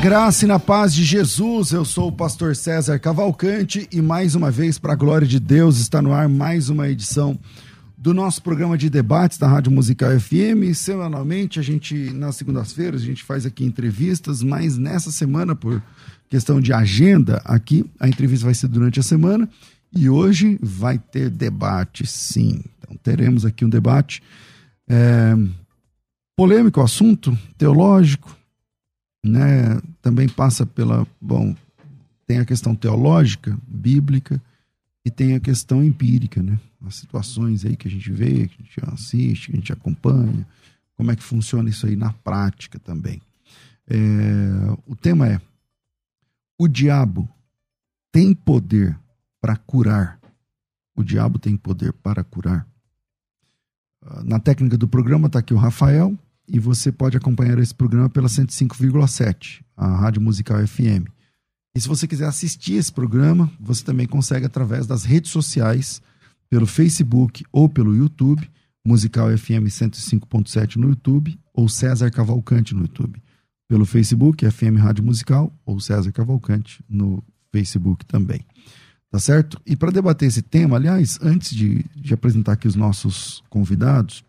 [0.00, 1.72] Graça e na paz de Jesus.
[1.72, 5.80] Eu sou o pastor César Cavalcante e mais uma vez, para a glória de Deus,
[5.80, 7.36] está no ar mais uma edição
[7.96, 10.72] do nosso programa de debates da Rádio Musical FM.
[10.72, 15.82] Semanalmente, a gente, nas segundas-feiras, a gente faz aqui entrevistas, mas nessa semana, por
[16.28, 19.48] questão de agenda aqui, a entrevista vai ser durante a semana
[19.92, 22.62] e hoje vai ter debate, sim.
[22.78, 24.22] Então, teremos aqui um debate
[24.88, 25.36] é,
[26.36, 28.37] polêmico, assunto teológico,
[29.24, 31.06] né, também passa pela.
[31.20, 31.54] Bom,
[32.26, 34.40] tem a questão teológica, bíblica,
[35.04, 36.58] e tem a questão empírica, né?
[36.86, 40.46] As situações aí que a gente vê, que a gente assiste, que a gente acompanha,
[40.94, 43.20] como é que funciona isso aí na prática também.
[43.86, 43.96] É,
[44.86, 45.40] o tema é:
[46.58, 47.28] o diabo
[48.12, 48.98] tem poder
[49.40, 50.20] para curar?
[50.94, 52.66] O diabo tem poder para curar?
[54.02, 56.16] Ah, na técnica do programa está aqui o Rafael,
[56.48, 61.06] e você pode acompanhar esse programa pela 105,7, a Rádio Musical FM.
[61.74, 66.00] E se você quiser assistir esse programa, você também consegue através das redes sociais,
[66.48, 68.50] pelo Facebook ou pelo YouTube,
[68.84, 73.22] Musical FM 105.7 no YouTube ou César Cavalcante no YouTube.
[73.68, 77.22] Pelo Facebook, FM Rádio Musical ou César Cavalcante no
[77.52, 78.40] Facebook também.
[79.10, 79.60] Tá certo?
[79.66, 84.24] E para debater esse tema, aliás, antes de, de apresentar aqui os nossos convidados,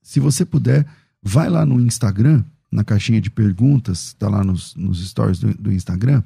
[0.00, 0.86] se você puder
[1.22, 5.72] Vai lá no Instagram, na caixinha de perguntas, está lá nos, nos stories do, do
[5.72, 6.22] Instagram,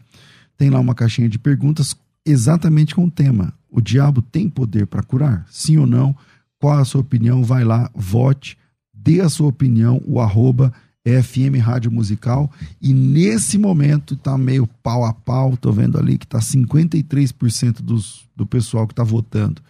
[0.56, 3.52] tem lá uma caixinha de perguntas exatamente com o tema.
[3.70, 5.46] O diabo tem poder para curar?
[5.50, 6.16] Sim ou não?
[6.58, 7.44] Qual a sua opinião?
[7.44, 8.56] Vai lá, vote,
[8.92, 10.72] dê a sua opinião, o arroba
[11.04, 12.50] FM Rádio Musical.
[12.80, 18.24] E nesse momento está meio pau a pau, estou vendo ali que está 53% dos,
[18.34, 19.60] do pessoal que está votando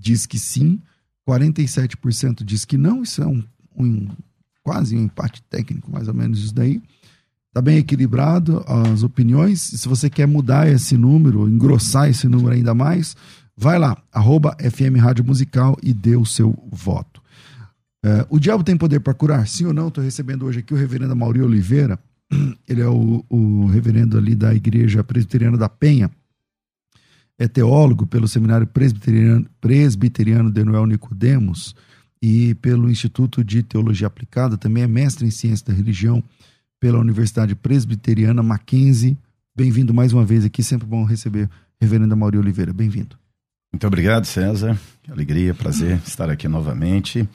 [0.00, 0.80] diz que sim,
[1.28, 3.02] 47% diz que não.
[3.02, 3.44] Isso é um,
[3.76, 4.08] um
[4.62, 6.82] quase um empate técnico, mais ou menos isso daí.
[7.48, 9.60] Está bem equilibrado as opiniões.
[9.60, 13.16] Se você quer mudar esse número, engrossar esse número ainda mais,
[13.56, 17.20] vai lá, arroba FM Rádio Musical e dê o seu voto.
[18.04, 19.46] É, o diabo tem poder para curar?
[19.48, 19.88] Sim ou não?
[19.88, 21.98] Estou recebendo hoje aqui o reverendo Mauri Oliveira.
[22.68, 26.10] Ele é o, o reverendo ali da Igreja Presbiteriana da Penha.
[27.36, 31.74] É teólogo pelo Seminário Presbiteriano, Presbiteriano de Noel Nicodemos
[32.22, 36.22] e pelo Instituto de Teologia Aplicada, também é mestre em Ciência da Religião
[36.78, 39.16] pela Universidade Presbiteriana Mackenzie.
[39.56, 41.48] Bem-vindo mais uma vez aqui, sempre bom receber
[41.80, 42.72] Reverenda Mauri Oliveira.
[42.72, 43.16] Bem-vindo.
[43.72, 44.78] Muito obrigado, César.
[45.02, 47.28] Que alegria, prazer estar aqui novamente.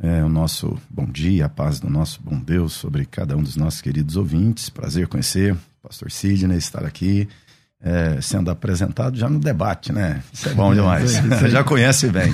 [0.00, 3.56] É, o nosso bom dia, a paz do nosso bom Deus sobre cada um dos
[3.56, 4.68] nossos queridos ouvintes.
[4.68, 7.28] Prazer conhecer pastor Sidney, estar aqui
[7.80, 10.22] é, sendo apresentado já no debate, né?
[10.32, 11.18] Isso é bom demais.
[11.18, 12.32] Você já conhece bem.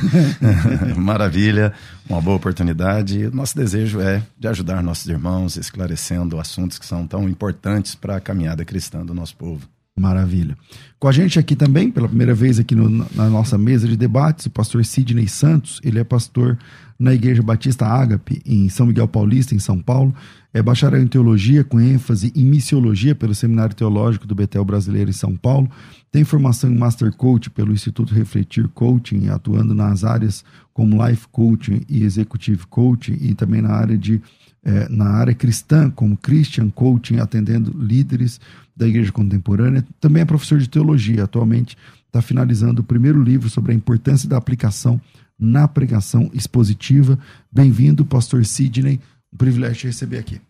[0.96, 1.72] Maravilha,
[2.08, 3.20] uma boa oportunidade.
[3.20, 8.16] E nosso desejo é de ajudar nossos irmãos esclarecendo assuntos que são tão importantes para
[8.16, 9.68] a caminhada cristã do nosso povo.
[9.96, 10.56] Maravilha.
[10.98, 14.46] Com a gente aqui também, pela primeira vez aqui no, na nossa mesa de debates,
[14.46, 15.80] o pastor Sidney Santos.
[15.84, 16.58] Ele é pastor
[16.98, 20.12] na Igreja Batista Ágape, em São Miguel Paulista, em São Paulo.
[20.52, 25.12] É bacharel em teologia, com ênfase em missiologia pelo Seminário Teológico do Betel Brasileiro em
[25.12, 25.70] São Paulo.
[26.10, 31.82] Tem formação em Master Coach pelo Instituto Refletir Coaching, atuando nas áreas como Life Coaching
[31.88, 34.20] e Executive Coaching, e também na área de
[34.64, 38.40] é, na área cristã, como Christian Coaching, atendendo líderes
[38.74, 39.84] da Igreja Contemporânea.
[40.00, 41.24] Também é professor de teologia.
[41.24, 41.76] Atualmente
[42.06, 45.00] está finalizando o primeiro livro sobre a importância da aplicação
[45.38, 47.18] na pregação expositiva.
[47.52, 49.00] Bem-vindo, pastor Sidney.
[49.32, 50.40] Um privilégio te receber aqui.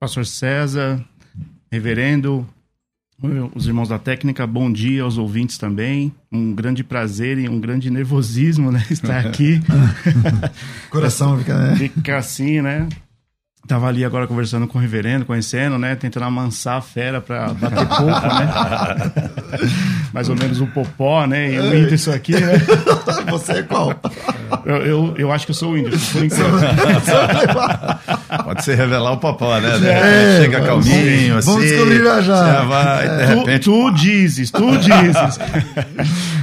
[0.00, 1.02] Pastor César,
[1.70, 2.46] reverendo,
[3.54, 6.12] Os irmãos da técnica, bom dia aos ouvintes também.
[6.30, 8.84] Um grande prazer e um grande nervosismo, né?
[8.90, 9.60] Estar aqui.
[10.90, 11.76] Coração fica, né?
[11.76, 12.88] Fica assim, né?
[13.66, 15.96] Tava ali agora conversando com o reverendo, conhecendo, né?
[15.96, 19.30] Tentando amansar a fera para bater pouco, né?
[20.12, 21.52] Mais ou menos o popó, né?
[21.52, 22.52] E o Whindersson aqui, né?
[23.28, 23.92] Você é qual?
[24.64, 26.44] Eu, eu, eu, acho que eu sou o Whindersson, por enquanto.
[28.44, 29.70] Pode ser revelar o popó, né?
[29.84, 31.50] É, Chega calminho, assim.
[31.50, 32.62] Vamos descobrir já já.
[32.62, 33.64] Vai, de repente...
[33.64, 35.38] Tu, tu dizes, tu dizes.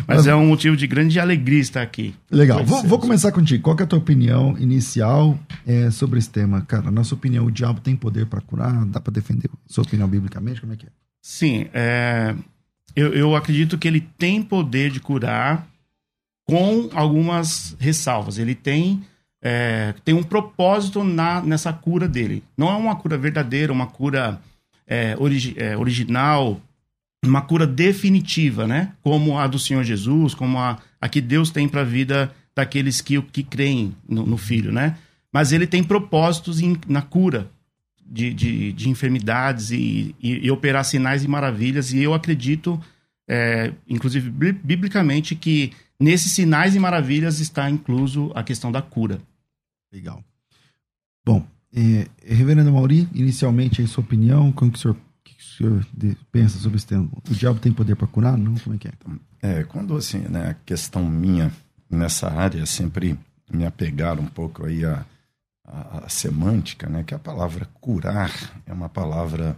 [0.07, 2.13] Mas é um motivo de grande alegria estar aqui.
[2.29, 2.63] Legal.
[2.63, 3.63] Vou, vou, começar contigo.
[3.63, 6.91] Qual é a tua opinião inicial é, sobre esse tema, cara?
[6.91, 8.85] Na sua opinião, o diabo tem poder para curar?
[8.85, 9.49] Dá para defender?
[9.67, 10.89] Sua opinião biblicamente, como é que é?
[11.21, 12.35] Sim, é,
[12.95, 15.67] eu, eu acredito que ele tem poder de curar
[16.45, 18.37] com algumas ressalvas.
[18.37, 19.01] Ele tem,
[19.41, 22.43] é, tem um propósito na, nessa cura dele.
[22.57, 24.39] Não é uma cura verdadeira, uma cura
[24.85, 26.59] é, origi, é, original,
[27.27, 28.93] uma cura definitiva, né?
[29.01, 33.01] Como a do Senhor Jesus, como a, a que Deus tem para a vida daqueles
[33.01, 34.97] que, que creem no, no, Filho, né?
[35.31, 37.49] Mas ele tem propósitos em, na cura
[38.05, 41.91] de, de, de enfermidades e, e, e, operar sinais e maravilhas.
[41.91, 42.79] E eu acredito,
[43.27, 49.19] é, inclusive biblicamente, que nesses sinais e maravilhas está incluso a questão da cura.
[49.91, 50.23] Legal.
[51.25, 54.97] Bom, é, Reverendo Mauri, inicialmente, aí sua opinião, como que o senhor
[55.57, 55.85] senhor
[56.31, 57.09] pensa sobre esse tema?
[57.29, 58.37] O diabo tem poder para curar?
[58.37, 58.55] Não?
[58.55, 58.91] Como é que é?
[59.41, 61.51] É, quando assim, né, a questão minha
[61.89, 63.17] nessa área sempre
[63.51, 65.05] me apegar um pouco aí a,
[65.65, 68.31] a, a, semântica, né, que a palavra curar
[68.65, 69.57] é uma palavra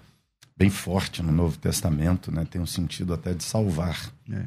[0.58, 4.12] bem forte no Novo Testamento, né, tem um sentido até de salvar.
[4.32, 4.46] É.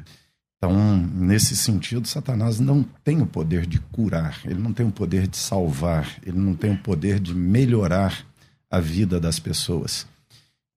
[0.57, 5.25] Então, nesse sentido, Satanás não tem o poder de curar, ele não tem o poder
[5.25, 8.25] de salvar, ele não tem o poder de melhorar
[8.69, 10.05] a vida das pessoas.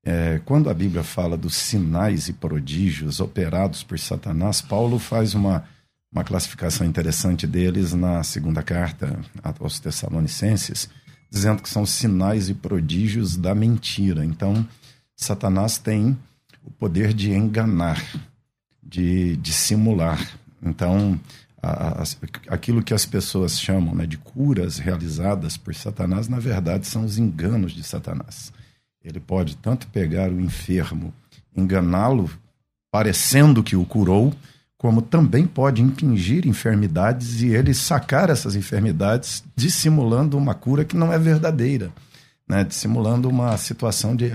[0.04, 5.64] É, quando a Bíblia fala dos sinais e prodígios operados por Satanás, Paulo faz uma,
[6.12, 9.20] uma classificação interessante deles na segunda carta
[9.60, 10.88] aos Tessalonicenses,
[11.30, 14.24] dizendo que são sinais e prodígios da mentira.
[14.24, 14.66] Então,
[15.14, 16.18] Satanás tem
[16.64, 18.02] o poder de enganar,
[18.82, 20.20] de, de simular.
[20.60, 21.18] Então,
[21.62, 22.04] a, a,
[22.48, 27.18] aquilo que as pessoas chamam né, de curas realizadas por Satanás, na verdade, são os
[27.18, 28.52] enganos de Satanás.
[29.04, 31.12] Ele pode tanto pegar o enfermo,
[31.56, 32.30] enganá-lo,
[32.90, 34.32] parecendo que o curou,
[34.76, 41.12] como também pode impingir enfermidades e ele sacar essas enfermidades dissimulando uma cura que não
[41.12, 41.92] é verdadeira,
[42.48, 42.64] né?
[42.64, 44.32] dissimulando uma situação de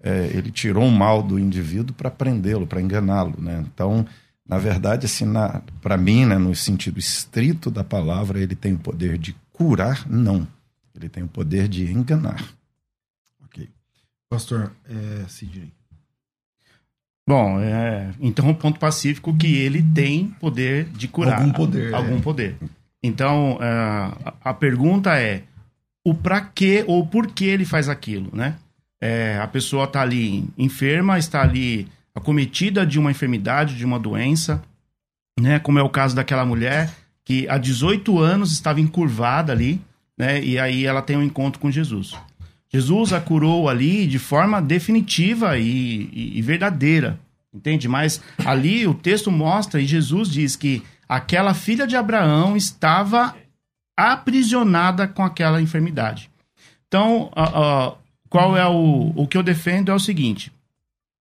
[0.00, 3.34] é, ele tirou um mal do indivíduo para prendê-lo, para enganá-lo.
[3.38, 3.64] Né?
[3.74, 4.06] Então,
[4.48, 5.26] na verdade, assim,
[5.82, 10.08] para mim, né, no sentido estrito da palavra, ele tem o poder de curar?
[10.08, 10.46] Não.
[10.94, 12.42] Ele tem o poder de enganar.
[14.30, 15.72] Pastor é, Sidney.
[17.26, 21.40] Bom, é, então o ponto pacífico que ele tem poder de curar.
[21.40, 21.94] Algum poder.
[21.94, 22.20] Algum é.
[22.20, 22.56] poder.
[23.02, 25.42] Então, é, a pergunta é
[26.04, 28.56] o para quê ou por que ele faz aquilo, né?
[29.00, 34.62] É, a pessoa está ali enferma, está ali acometida de uma enfermidade, de uma doença,
[35.38, 35.58] né?
[35.58, 36.90] Como é o caso daquela mulher
[37.24, 39.80] que há 18 anos estava encurvada ali,
[40.16, 40.42] né?
[40.42, 42.16] E aí ela tem um encontro com Jesus.
[42.70, 47.18] Jesus a curou ali de forma definitiva e, e, e verdadeira,
[47.52, 47.88] entende?
[47.88, 53.34] Mas ali o texto mostra e Jesus diz que aquela filha de Abraão estava
[53.96, 56.30] aprisionada com aquela enfermidade.
[56.86, 57.98] Então, uh, uh,
[58.28, 60.52] qual é o, o que eu defendo é o seguinte: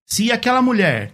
[0.06, 1.14] se aquela mulher,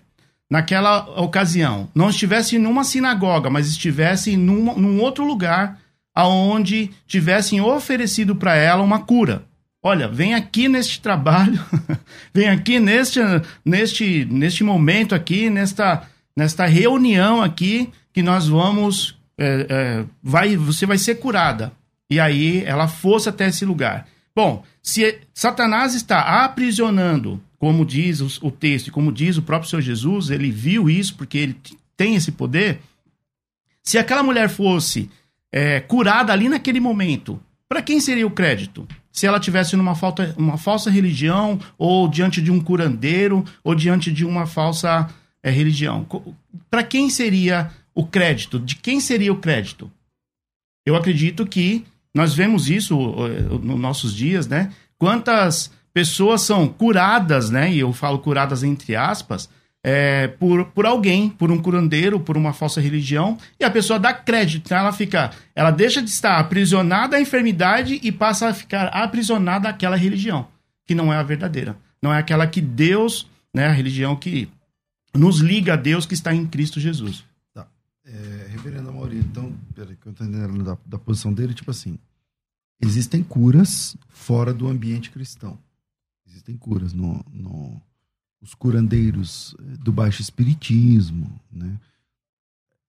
[0.49, 5.79] naquela ocasião, não estivesse numa sinagoga, mas estivesse numa, num outro lugar
[6.13, 9.45] aonde tivessem oferecido para ela uma cura,
[9.87, 11.63] Olha, vem aqui neste trabalho,
[12.35, 13.21] vem aqui neste,
[13.63, 19.17] neste, neste momento aqui, nesta, nesta reunião aqui, que nós vamos.
[19.37, 21.71] É, é, vai, você vai ser curada.
[22.09, 24.05] E aí ela fosse até esse lugar.
[24.35, 30.29] Bom, se Satanás está aprisionando, como diz o, texto, como diz o próprio Senhor Jesus,
[30.29, 31.57] ele viu isso porque ele
[31.95, 32.81] tem esse poder.
[33.81, 35.09] Se aquela mulher fosse
[35.49, 38.87] é, curada ali naquele momento, para quem seria o crédito?
[39.17, 44.11] se ela tivesse numa falta, uma falsa religião, ou diante de um curandeiro, ou diante
[44.11, 45.09] de uma falsa
[45.41, 46.05] é, religião.
[46.69, 48.59] Para quem seria o crédito?
[48.59, 49.91] De quem seria o crédito?
[50.85, 51.83] Eu acredito que
[52.13, 52.95] nós vemos isso
[53.59, 54.71] nos nossos dias, né?
[54.99, 57.73] Quantas pessoas são curadas, né?
[57.73, 59.49] E eu falo curadas entre aspas,
[59.83, 64.13] é, por, por alguém, por um curandeiro, por uma falsa religião, e a pessoa dá
[64.13, 68.87] crédito, então ela fica, ela deixa de estar aprisionada à enfermidade e passa a ficar
[68.87, 70.47] aprisionada àquela religião,
[70.85, 74.49] que não é a verdadeira, não é aquela que Deus, né, a religião que
[75.15, 77.23] nos liga a Deus que está em Cristo Jesus.
[77.53, 77.67] Tá.
[78.05, 81.97] É, reverendo Amaury, então, peraí, que eu tô entendendo da, da posição dele, tipo assim,
[82.81, 85.57] existem curas fora do ambiente cristão.
[86.27, 87.81] Existem curas no, no
[88.41, 91.79] os curandeiros eh, do baixo espiritismo, né?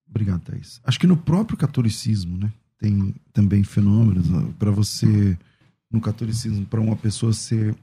[0.09, 0.81] Obrigado, Thais.
[0.85, 2.53] Acho que no próprio catolicismo, né?
[2.79, 4.27] Tem também fenômenos
[4.59, 5.37] para você
[5.91, 7.75] no catolicismo para uma pessoa ser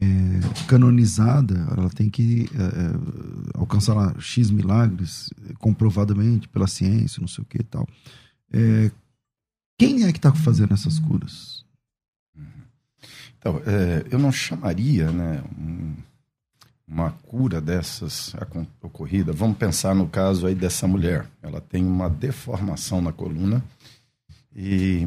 [0.00, 7.46] é, canonizada, ela tem que é, alcançar X milagres, comprovadamente pela ciência, não sei o
[7.46, 7.88] que e tal.
[8.52, 8.90] É,
[9.78, 11.64] quem é que está fazendo essas curas?
[13.38, 15.94] Então, é, eu não chamaria né, um,
[16.96, 18.34] uma cura dessas
[18.82, 19.30] ocorrida.
[19.30, 21.26] Vamos pensar no caso aí dessa mulher.
[21.42, 23.62] Ela tem uma deformação na coluna
[24.54, 25.06] e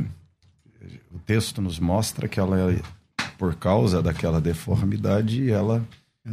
[1.11, 2.57] o texto nos mostra que ela
[3.39, 5.83] por causa daquela deformidade, ela,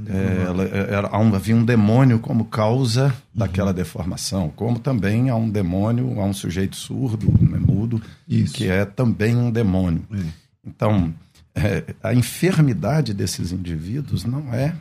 [0.08, 6.20] é, ela era, havia um demônio como causa daquela deformação, como também há um demônio,
[6.20, 8.52] há um sujeito surdo, né, mudo, Isso.
[8.52, 10.04] que é também um demônio.
[10.12, 10.18] É.
[10.66, 11.14] Então,
[11.54, 14.74] é, a enfermidade desses indivíduos não é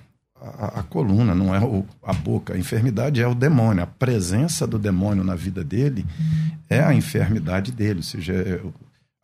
[0.57, 2.53] a, a coluna, não é o, a boca.
[2.53, 3.83] A enfermidade é o demônio.
[3.83, 6.05] A presença do demônio na vida dele
[6.69, 7.97] é a enfermidade dele.
[7.99, 8.61] Ou seja, é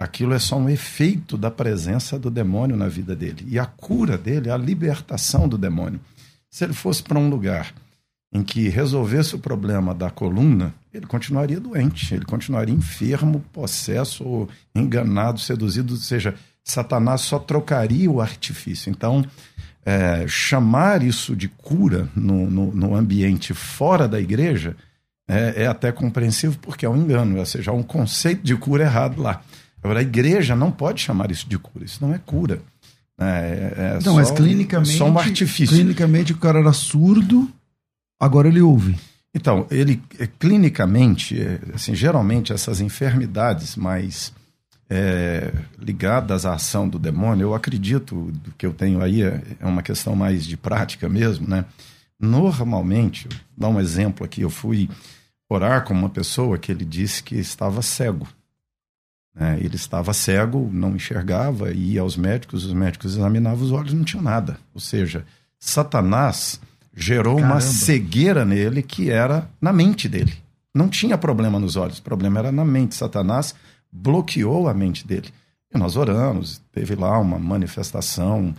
[0.01, 3.45] Aquilo é só um efeito da presença do demônio na vida dele.
[3.47, 5.99] E a cura dele é a libertação do demônio.
[6.49, 7.71] Se ele fosse para um lugar
[8.33, 15.39] em que resolvesse o problema da coluna, ele continuaria doente, ele continuaria enfermo, possesso, enganado,
[15.39, 18.89] seduzido, ou seja, Satanás só trocaria o artifício.
[18.89, 19.23] Então,
[19.85, 24.75] é, chamar isso de cura no, no, no, ambiente fora da igreja
[25.27, 28.83] é, é até compreensível, porque é um engano, ou seja, há um conceito de cura
[28.83, 29.41] errado lá.
[29.83, 32.61] Agora, a igreja não pode chamar isso de cura, isso não é cura.
[33.19, 34.97] É, é não, só, mas clinicamente.
[34.97, 35.75] Só um artifício.
[35.75, 37.49] Clinicamente, o cara era surdo,
[38.19, 38.95] agora ele ouve.
[39.33, 44.33] Então, ele é, clinicamente, é, assim, geralmente essas enfermidades mais
[44.93, 49.65] é, ligadas à ação do demônio, eu acredito do que eu tenho aí é, é
[49.65, 51.63] uma questão mais de prática mesmo, né?
[52.19, 54.89] Normalmente, vou dar um exemplo aqui, eu fui
[55.49, 58.27] orar com uma pessoa que ele disse que estava cego.
[59.33, 59.59] Né?
[59.61, 64.21] Ele estava cego, não enxergava, ia aos médicos, os médicos examinavam os olhos, não tinha
[64.21, 64.59] nada.
[64.73, 65.25] Ou seja,
[65.57, 66.59] Satanás
[66.93, 67.53] gerou Caramba.
[67.53, 70.33] uma cegueira nele que era na mente dele.
[70.75, 72.93] Não tinha problema nos olhos, o problema era na mente.
[72.93, 73.55] Satanás
[73.91, 75.29] bloqueou a mente dele.
[75.73, 78.53] E nós oramos, teve lá uma manifestação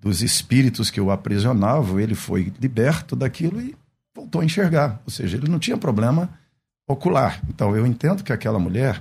[0.00, 3.74] dos espíritos que o aprisionavam, ele foi liberto daquilo e
[4.14, 5.00] voltou a enxergar.
[5.04, 6.28] Ou seja, ele não tinha problema
[6.88, 7.40] ocular.
[7.48, 9.00] Então eu entendo que aquela mulher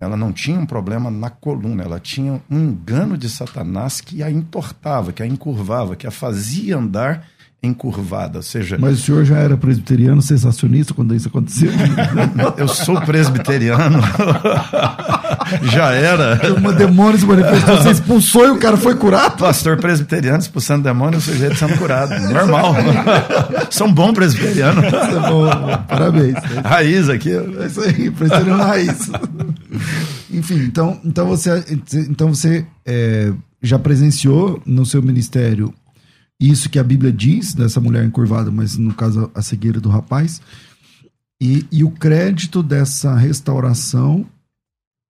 [0.00, 4.30] ela não tinha um problema na coluna, ela tinha um engano de Satanás que a
[4.30, 7.28] entortava, que a encurvava, que a fazia andar
[7.62, 8.78] encurvada, ou seja...
[8.78, 11.70] Mas o senhor já era presbiteriano sensacionista quando isso aconteceu?
[12.56, 14.00] Eu sou presbiteriano,
[15.64, 16.40] já era.
[16.56, 19.36] Uma demônio se manifestou, você expulsou e o cara foi curado?
[19.36, 22.74] Pastor presbiteriano expulsando demônio, o sujeito sendo curado, normal.
[23.70, 24.82] Sou um bom presbiteriano.
[24.82, 25.48] É bom,
[25.88, 26.36] parabéns.
[26.64, 27.30] Raiz aqui.
[27.30, 29.10] É isso aí, presbiteriano raiz.
[30.32, 31.64] Enfim, então, então você,
[32.08, 35.72] então você é, já presenciou no seu ministério
[36.40, 40.40] isso que a Bíblia diz dessa mulher encurvada, mas no caso a cegueira do rapaz.
[41.40, 44.26] E, e o crédito dessa restauração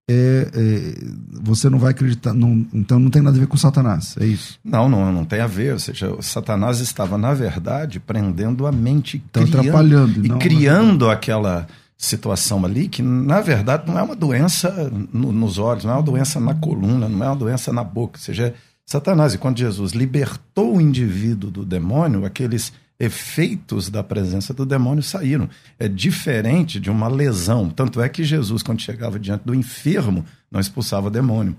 [0.09, 0.95] é, é,
[1.41, 4.59] você não vai acreditar, não, então não tem nada a ver com Satanás, é isso?
[4.63, 5.73] Não, não, não tem a ver.
[5.73, 11.05] Ou seja, Satanás estava, na verdade, prendendo a mente, então, criando, atrapalhando, e não, criando
[11.05, 11.11] não...
[11.11, 15.95] aquela situação ali que, na verdade, não é uma doença no, nos olhos, não é
[15.95, 18.17] uma doença na coluna, não é uma doença na boca.
[18.17, 18.53] Ou seja,
[18.91, 25.01] Satanás, e quando Jesus libertou o indivíduo do demônio, aqueles efeitos da presença do demônio
[25.01, 25.49] saíram.
[25.79, 27.69] É diferente de uma lesão.
[27.69, 31.55] Tanto é que Jesus, quando chegava diante do enfermo, não expulsava demônio.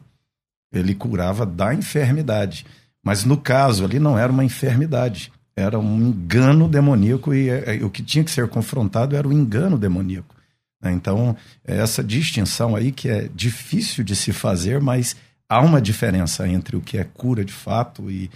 [0.71, 2.67] Ele curava da enfermidade.
[3.03, 7.85] Mas no caso ali não era uma enfermidade, era um engano demoníaco e, é, é,
[7.85, 10.35] o que tinha que ser confrontado era o engano demoníaco.
[10.85, 11.35] Então,
[11.67, 15.17] é essa distinção aí que é difícil de se fazer, mas
[15.53, 18.31] há uma diferença entre o que é cura de fato e,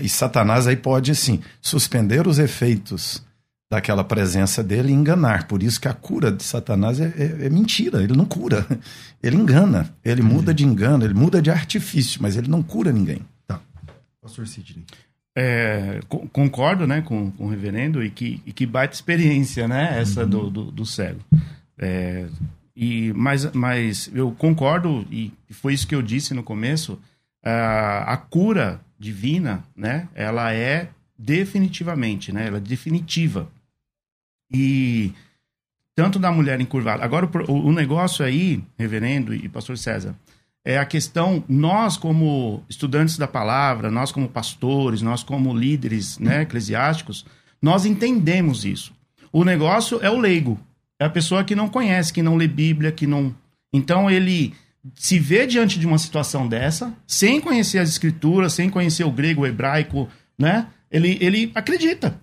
[0.00, 3.24] e Satanás aí pode, assim, suspender os efeitos
[3.70, 5.46] daquela presença dele e enganar.
[5.46, 8.66] Por isso que a cura de Satanás é, é, é mentira, ele não cura.
[9.22, 13.20] Ele engana, ele muda de engano, ele muda de artifício, mas ele não cura ninguém.
[13.46, 13.60] Tá.
[14.22, 14.82] Pastor Sidney.
[15.36, 16.00] É,
[16.32, 20.28] concordo né, com, com o reverendo e que, e que baita experiência né, essa uhum.
[20.30, 21.20] do, do, do, cego.
[21.78, 22.28] É,
[22.82, 26.98] e, mas, mas eu concordo, e foi isso que eu disse no começo,
[27.44, 30.08] a, a cura divina, né?
[30.14, 32.46] Ela é definitivamente, né?
[32.46, 33.50] Ela é definitiva.
[34.50, 35.12] E
[35.94, 37.04] tanto da mulher encurvada.
[37.04, 40.16] Agora, o, o negócio aí, reverendo e pastor César,
[40.64, 46.40] é a questão, nós como estudantes da palavra, nós como pastores, nós como líderes né,
[46.42, 47.26] eclesiásticos,
[47.60, 48.94] nós entendemos isso.
[49.30, 50.58] O negócio é o leigo,
[51.00, 53.34] é a pessoa que não conhece, que não lê Bíblia, que não.
[53.72, 54.54] Então ele
[54.94, 59.42] se vê diante de uma situação dessa, sem conhecer as escrituras, sem conhecer o grego,
[59.42, 60.66] o hebraico, né?
[60.90, 62.20] Ele, ele acredita.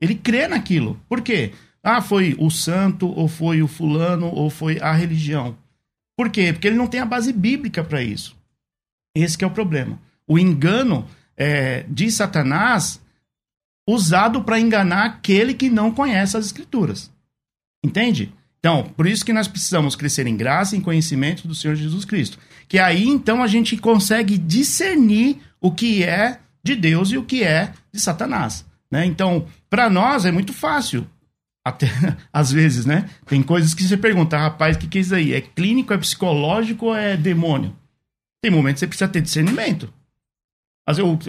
[0.00, 1.00] Ele crê naquilo.
[1.08, 1.52] Por quê?
[1.82, 5.56] Ah, foi o santo, ou foi o fulano, ou foi a religião.
[6.16, 6.52] Por quê?
[6.52, 8.36] Porque ele não tem a base bíblica para isso.
[9.14, 9.98] Esse é o problema.
[10.26, 13.00] O engano é, de Satanás
[13.88, 17.10] usado para enganar aquele que não conhece as escrituras.
[17.84, 18.32] Entende?
[18.58, 22.04] Então, por isso que nós precisamos crescer em graça e em conhecimento do Senhor Jesus
[22.04, 22.38] Cristo.
[22.66, 27.44] Que aí, então, a gente consegue discernir o que é de Deus e o que
[27.44, 28.66] é de Satanás.
[28.90, 29.04] Né?
[29.06, 31.08] Então, para nós é muito fácil.
[31.64, 31.86] Até,
[32.32, 33.08] às vezes, né?
[33.26, 35.34] Tem coisas que você pergunta, rapaz, o que, que é isso aí?
[35.34, 37.76] É clínico, é psicológico ou é demônio?
[38.42, 39.92] Tem momentos que você precisa ter discernimento.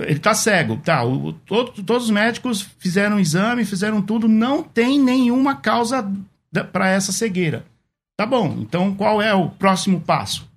[0.08, 1.04] Ele tá cego, tá?
[1.04, 6.10] O, todo, todos os médicos fizeram exame, fizeram tudo, não tem nenhuma causa
[6.72, 7.66] para essa cegueira.
[8.18, 10.50] Tá bom, então qual é o próximo passo?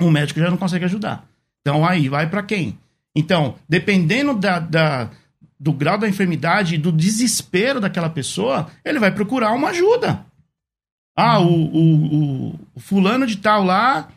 [0.00, 1.26] O médico já não consegue ajudar.
[1.60, 2.78] Então aí vai para quem?
[3.16, 5.10] Então, dependendo da, da,
[5.58, 10.24] do grau da enfermidade e do desespero daquela pessoa, ele vai procurar uma ajuda.
[11.16, 14.08] Ah, o, o, o fulano de tal lá,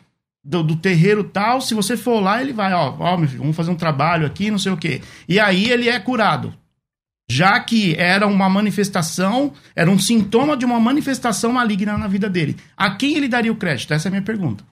[0.44, 3.56] do, do, terreiro tal, se você for lá, ele vai, ó, ó, meu filho, vamos
[3.56, 5.02] fazer um trabalho aqui, não sei o quê.
[5.28, 6.54] E aí ele é curado
[7.32, 12.56] já que era uma manifestação, era um sintoma de uma manifestação maligna na vida dele.
[12.76, 13.94] A quem ele daria o crédito?
[13.94, 14.62] Essa é a minha pergunta.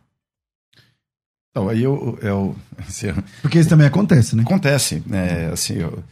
[1.50, 2.18] Então, aí eu.
[2.22, 3.08] eu assim,
[3.40, 4.42] Porque isso também acontece, né?
[4.42, 5.02] Acontece.
[5.10, 6.04] É, assim, eu,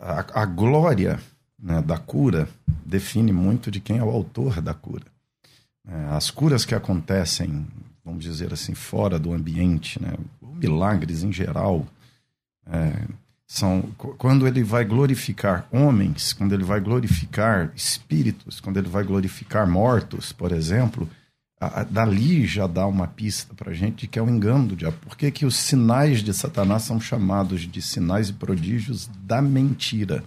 [0.00, 1.20] a, a, glória
[1.58, 2.48] né, da cura
[2.84, 5.06] define muito de quem é o autor da cura.
[5.86, 7.66] É, as curas que acontecem,
[8.04, 10.12] vamos dizer assim, fora do ambiente, né,
[10.42, 11.86] milagres em geral,
[12.66, 12.92] é,
[13.50, 13.80] são
[14.18, 20.32] quando ele vai glorificar homens, quando ele vai glorificar espíritos, quando ele vai glorificar mortos,
[20.32, 21.08] por exemplo,
[21.58, 24.68] a, a, dali já dá uma pista para a gente de que é o engano
[24.68, 24.98] do diabo.
[24.98, 30.22] Por que, que os sinais de Satanás são chamados de sinais e prodígios da mentira?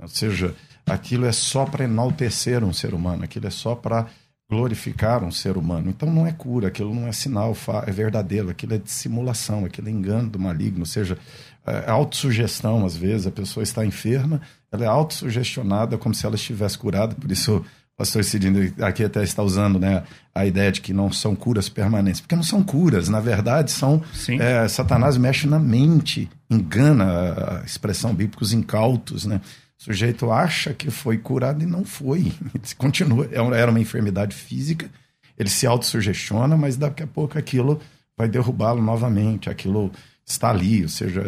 [0.00, 0.54] Ou seja,
[0.86, 4.06] aquilo é só para enaltecer um ser humano, aquilo é só para
[4.48, 5.90] glorificar um ser humano.
[5.90, 7.54] Então não é cura, aquilo não é sinal,
[7.86, 10.80] é verdadeiro, aquilo é dissimulação, aquilo é engano do maligno.
[10.80, 11.18] Ou seja,
[11.66, 16.76] é, autossugestão, às vezes, a pessoa está enferma, ela é autossugestionada como se ela estivesse
[16.76, 20.02] curada, por isso o pastor Cidinho aqui até está usando né,
[20.34, 24.02] a ideia de que não são curas permanentes, porque não são curas, na verdade são,
[24.40, 29.40] é, Satanás mexe na mente, engana, a expressão bíblica, os incautos, né?
[29.78, 34.34] O sujeito acha que foi curado e não foi, ele continua, é era uma enfermidade
[34.34, 34.90] física,
[35.38, 37.80] ele se autossugestiona, mas daqui a pouco aquilo
[38.16, 39.92] vai derrubá-lo novamente, aquilo
[40.26, 41.22] está ali, ou seja,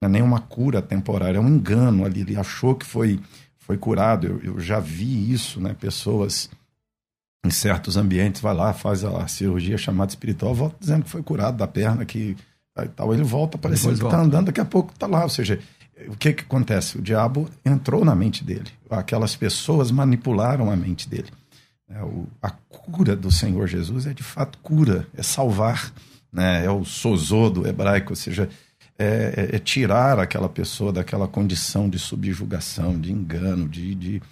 [0.00, 2.20] não é nenhuma cura temporária, é um engano ali.
[2.20, 3.20] Ele achou que foi,
[3.56, 4.26] foi curado.
[4.26, 5.74] Eu, eu já vi isso, né?
[5.78, 6.50] Pessoas
[7.44, 11.56] em certos ambientes, vai lá, faz a cirurgia chamada espiritual, volta dizendo que foi curado
[11.56, 12.36] da perna, que
[12.94, 13.12] tal.
[13.12, 15.22] Ele volta parecendo que está andando, daqui a pouco está lá.
[15.22, 15.58] Ou seja,
[16.06, 16.98] o que, que acontece?
[16.98, 18.70] O diabo entrou na mente dele.
[18.88, 21.28] Aquelas pessoas manipularam a mente dele.
[21.90, 22.00] É,
[22.42, 25.92] a cura do Senhor Jesus é de fato cura, é salvar
[26.32, 26.64] né?
[26.64, 28.48] é o sozô do hebraico, ou seja,
[28.98, 34.22] é, é, é, tirar aquela pessoa daquela condição de subjugação, de engano, de, de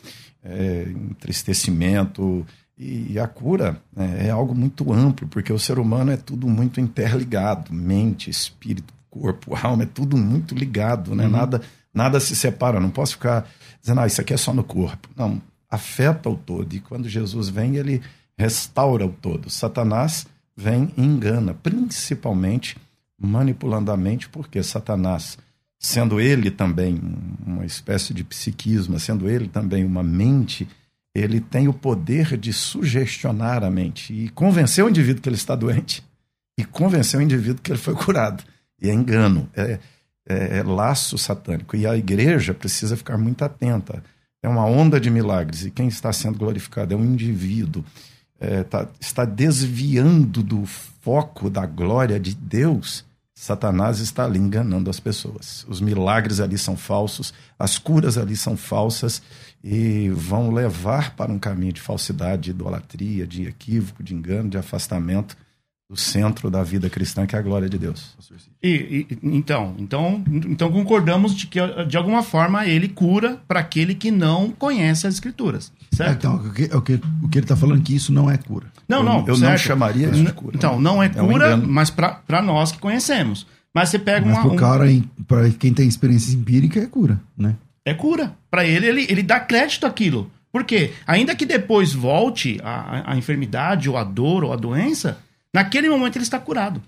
[0.42, 2.44] é, entristecimento.
[2.76, 6.48] E, e a cura né, é algo muito amplo, porque o ser humano é tudo
[6.48, 11.24] muito interligado mente, espírito, corpo, alma, é tudo muito ligado, né?
[11.24, 11.30] Uhum.
[11.30, 11.62] Nada,
[11.94, 12.80] nada se separa.
[12.80, 13.48] Não posso ficar
[13.80, 15.08] dizendo, ah, isso aqui é só no corpo.
[15.16, 16.74] Não, afeta o todo.
[16.74, 18.02] E quando Jesus vem, ele
[18.36, 19.48] restaura o todo.
[19.48, 20.26] Satanás
[20.56, 22.76] vem e engana, principalmente
[23.18, 25.38] manipulando a mente, porque Satanás,
[25.78, 27.00] sendo ele também
[27.44, 30.68] uma espécie de psiquismo, sendo ele também uma mente,
[31.14, 35.54] ele tem o poder de sugestionar a mente e convencer o indivíduo que ele está
[35.54, 36.02] doente
[36.58, 38.44] e convencer o indivíduo que ele foi curado.
[38.80, 39.78] E é engano, é,
[40.28, 41.76] é, é laço satânico.
[41.76, 44.02] E a igreja precisa ficar muito atenta.
[44.42, 47.84] É uma onda de milagres e quem está sendo glorificado é um indivíduo
[48.40, 54.98] é, tá, está desviando do foco da glória de Deus, Satanás está ali enganando as
[54.98, 55.66] pessoas.
[55.68, 59.20] Os milagres ali são falsos, as curas ali são falsas
[59.62, 64.56] e vão levar para um caminho de falsidade, de idolatria, de equívoco, de engano, de
[64.56, 65.36] afastamento
[65.88, 68.16] do centro da vida cristã, que é a glória de Deus.
[68.60, 73.94] E, e, então, então, então concordamos de que de alguma forma ele cura para aquele
[73.94, 76.10] que não conhece as escrituras, certo?
[76.10, 78.28] É, então, o que, o que, o que ele está falando é que isso não
[78.28, 78.66] é cura.
[78.88, 79.50] Não, não, eu certo.
[79.52, 80.56] não chamaria isso de cura.
[80.56, 83.46] Então, não é É um cura, mas para nós que conhecemos.
[83.72, 84.86] Mas você pega Mas uma, um- cara,
[85.28, 87.54] para quem tem experiência empírica, é cura, né?
[87.84, 88.34] É cura.
[88.50, 90.28] Para ele, ele, ele dá crédito àquilo.
[90.50, 90.92] Por quê?
[91.06, 95.18] Ainda que depois volte a, a- a enfermidade, ou a dor, ou a doença,
[95.52, 96.82] naquele momento ele está curado.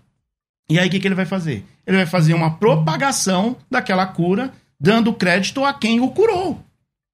[0.70, 1.64] E aí o que, que ele vai fazer?
[1.86, 6.62] Ele vai fazer uma propagação daquela cura, dando crédito a quem o curou.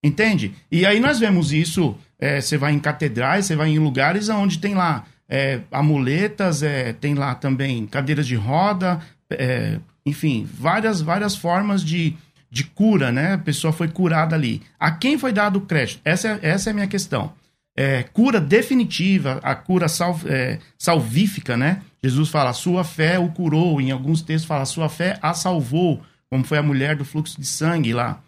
[0.03, 0.55] Entende?
[0.71, 1.97] E aí nós vemos isso.
[2.19, 6.93] é, você vai em catedrais, você vai em lugares onde tem lá é, amuletas, é,
[6.93, 12.15] tem lá também cadeiras de roda, é, enfim, várias, várias formas de,
[12.51, 13.35] de cura, né?
[13.35, 14.63] A pessoa foi curada ali.
[14.79, 16.01] A quem foi dado o crédito?
[16.05, 17.33] Essa é, essa é a minha questão.
[17.77, 21.83] É, cura definitiva, a cura sal, é, salvífica, né?
[22.03, 23.81] Jesus fala, sua fé o curou.
[23.81, 27.47] Em alguns textos fala, sua fé a salvou, como foi a mulher do fluxo de
[27.47, 28.21] sangue lá.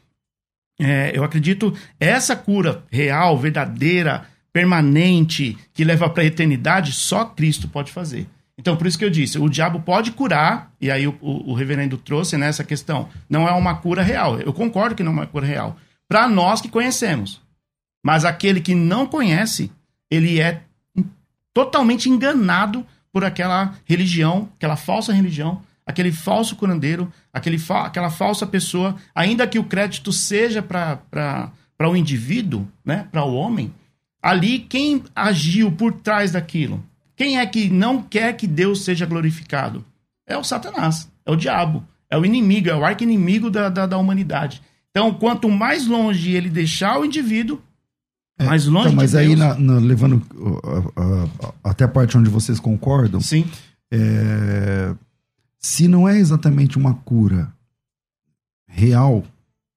[0.80, 7.68] É, eu acredito essa cura real, verdadeira, permanente, que leva para a eternidade, só Cristo
[7.68, 8.26] pode fazer.
[8.59, 11.54] Então, por isso que eu disse, o diabo pode curar, e aí o, o- o
[11.54, 14.40] reverendo trouxe nessa questão, não é uma cura real.
[14.40, 15.76] Eu concordo que não é uma cura real.
[16.09, 17.40] Para nós que conhecemos.
[18.07, 19.73] Mas aquele que não conhece,
[20.09, 20.62] ele é
[21.53, 28.47] totalmente enganado por aquela religião, aquela falsa religião, aquele falso curandeiro, aquele fa- aquela falsa
[28.47, 33.75] pessoa, ainda que o crédito seja para o indivíduo, né, para o homem,
[34.23, 36.85] ali quem agiu por trás daquilo?
[37.16, 39.85] Quem é que não quer que Deus seja glorificado?
[40.25, 43.99] É o Satanás, é o diabo, é o inimigo, é o arqui-inimigo da, da, da
[43.99, 44.62] humanidade.
[44.92, 47.61] Então, quanto mais longe ele deixar o indivíduo,
[48.44, 52.16] mais longe Então, mas de aí, na- na- levando uh, uh, uh, até a parte
[52.18, 53.46] onde vocês concordam, Sim,
[53.90, 54.94] é,
[55.59, 57.53] se não é exatamente uma cura
[58.68, 59.25] real,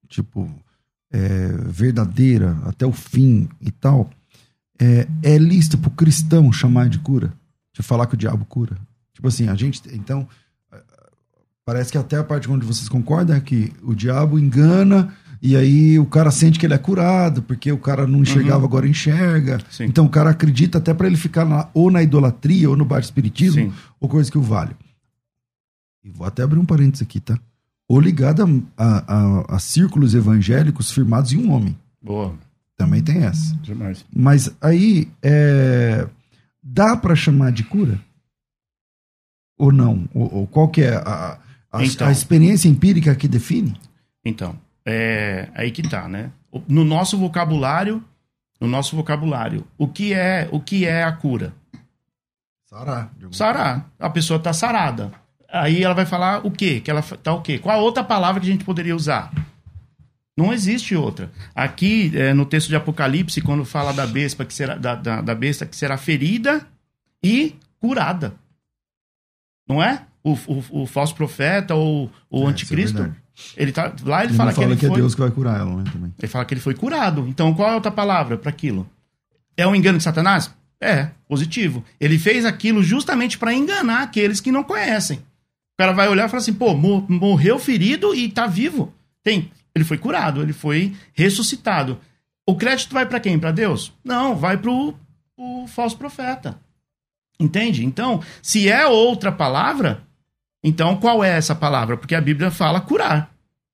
[0.08, 0.50] tipo,
[1.12, 4.10] é, verdadeira, até o fim e tal,
[4.78, 7.32] é, é lícito pro cristão chamar de cura?
[7.72, 8.76] De falar que o diabo cura?
[9.14, 9.82] Tipo assim, a gente.
[9.94, 10.26] Então,
[10.72, 10.82] eh,
[11.64, 15.14] parece que até a parte onde vocês concordam é que o diabo engana.
[15.42, 18.86] E aí o cara sente que ele é curado, porque o cara não enxergava, agora
[18.86, 19.58] enxerga.
[19.70, 19.84] Sim.
[19.84, 23.06] Então o cara acredita até para ele ficar na- ou na idolatria, ou no baixo
[23.06, 23.72] espiritismo, Sim.
[23.98, 24.76] ou coisa que o vale.
[26.04, 27.38] E vou até abrir um parênteses aqui, tá?
[27.88, 28.44] Ou ligada
[28.76, 31.76] a, a- a círculos evangélicos firmados em um homem.
[32.02, 32.34] boa.
[32.76, 33.54] Também tem essa.
[33.56, 34.06] Demais.
[34.10, 36.08] Mas aí, é,
[36.62, 38.00] dá para chamar de cura?
[39.58, 40.08] Ou não?
[40.14, 41.38] Ou, ou qual que é a,
[41.70, 42.06] a, Então.
[42.08, 43.76] a experiência empírica que define?
[44.24, 44.56] Então,
[44.90, 46.30] é aí que tá, né?
[46.68, 48.02] No nosso vocabulário,
[48.60, 51.54] no nosso vocabulário, o que é, o que é a cura?
[52.66, 53.10] Sará.
[53.32, 53.90] Sarar.
[53.98, 55.12] A pessoa tá sarada.
[55.52, 56.80] Aí ela vai falar o quê?
[56.80, 57.58] Que ela tá o quê?
[57.58, 59.32] Qual a outra palavra que a gente poderia usar?
[60.36, 61.30] Não existe outra.
[61.54, 65.34] Aqui, é, no texto de Apocalipse, quando fala da besta que será, da, da, da
[65.34, 66.64] besta que será ferida
[67.22, 68.34] e curada.
[69.68, 70.06] Não é?
[70.22, 72.98] O, o, o falso profeta ou o É, é anticristo.
[72.98, 73.20] verdade.
[73.56, 74.94] Ele tá, lá ele Ele fala não que fala ele que, foi...
[74.96, 75.84] é Deus que vai curar ela, né?
[75.92, 76.14] Também.
[76.18, 77.26] Ele fala que ele foi curado.
[77.28, 78.88] Então, qual é a outra palavra para aquilo?
[79.56, 80.54] É um engano de Satanás?
[80.80, 81.84] É, positivo.
[82.00, 85.18] Ele fez aquilo justamente para enganar aqueles que não conhecem.
[85.18, 85.22] O
[85.78, 88.92] cara vai olhar e falar assim: pô, mo- morreu ferido e tá vivo.
[89.22, 89.50] Tem.
[89.74, 91.98] Ele foi curado, ele foi ressuscitado.
[92.46, 93.38] O crédito vai para quem?
[93.38, 93.92] Para Deus?
[94.02, 94.94] Não, vai pro,
[95.36, 96.58] pro falso profeta.
[97.38, 97.84] Entende?
[97.84, 100.02] Então, se é outra palavra,
[100.62, 101.96] então qual é essa palavra?
[101.96, 103.30] Porque a Bíblia fala curar.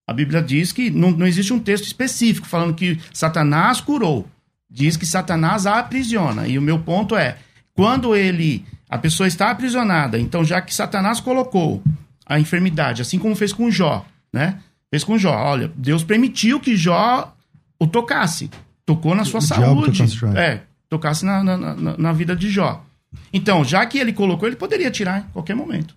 [0.07, 4.27] A Bíblia diz que não, não existe um texto específico falando que Satanás curou.
[4.71, 6.47] Diz que Satanás a aprisiona.
[6.47, 7.39] E o meu ponto é,
[7.75, 11.83] quando ele, a pessoa está aprisionada, então já que Satanás colocou
[12.25, 14.61] a enfermidade, assim como fez com Jó, né?
[14.91, 15.35] Fez com Jó.
[15.35, 17.35] Olha, Deus permitiu que Jó
[17.79, 18.51] o tocasse.
[18.85, 20.03] Tocou na sua O saúde.
[20.37, 22.85] É, tocasse na, na, na, na vida de Jó.
[23.33, 25.97] Então, já que ele colocou, ele poderia tirar em qualquer momento.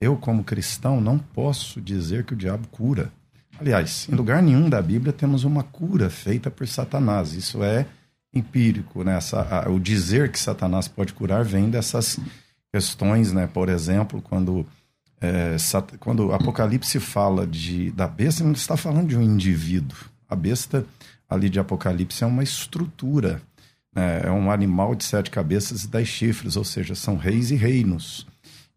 [0.01, 3.13] Eu, como cristão, não posso dizer que o diabo cura.
[3.59, 7.33] Aliás, em lugar nenhum da Bíblia temos uma cura feita por Satanás.
[7.35, 7.87] Isso é
[8.35, 9.05] empírico.
[9.05, 9.17] Né?
[9.17, 12.19] Essa, a, o dizer que Satanás pode curar vem dessas
[12.73, 13.47] questões, né?
[13.47, 14.67] por exemplo, quando,
[15.21, 15.57] é,
[16.01, 19.99] quando o Apocalipse fala de, da besta, não está falando de um indivíduo.
[20.29, 20.85] A besta
[21.29, 23.41] ali de Apocalipse é uma estrutura.
[23.95, 24.23] Né?
[24.25, 28.27] É um animal de sete cabeças e dez chifres, ou seja, são reis e reinos.